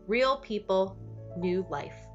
real 0.06 0.36
people, 0.36 0.98
new 1.38 1.66
life. 1.70 2.07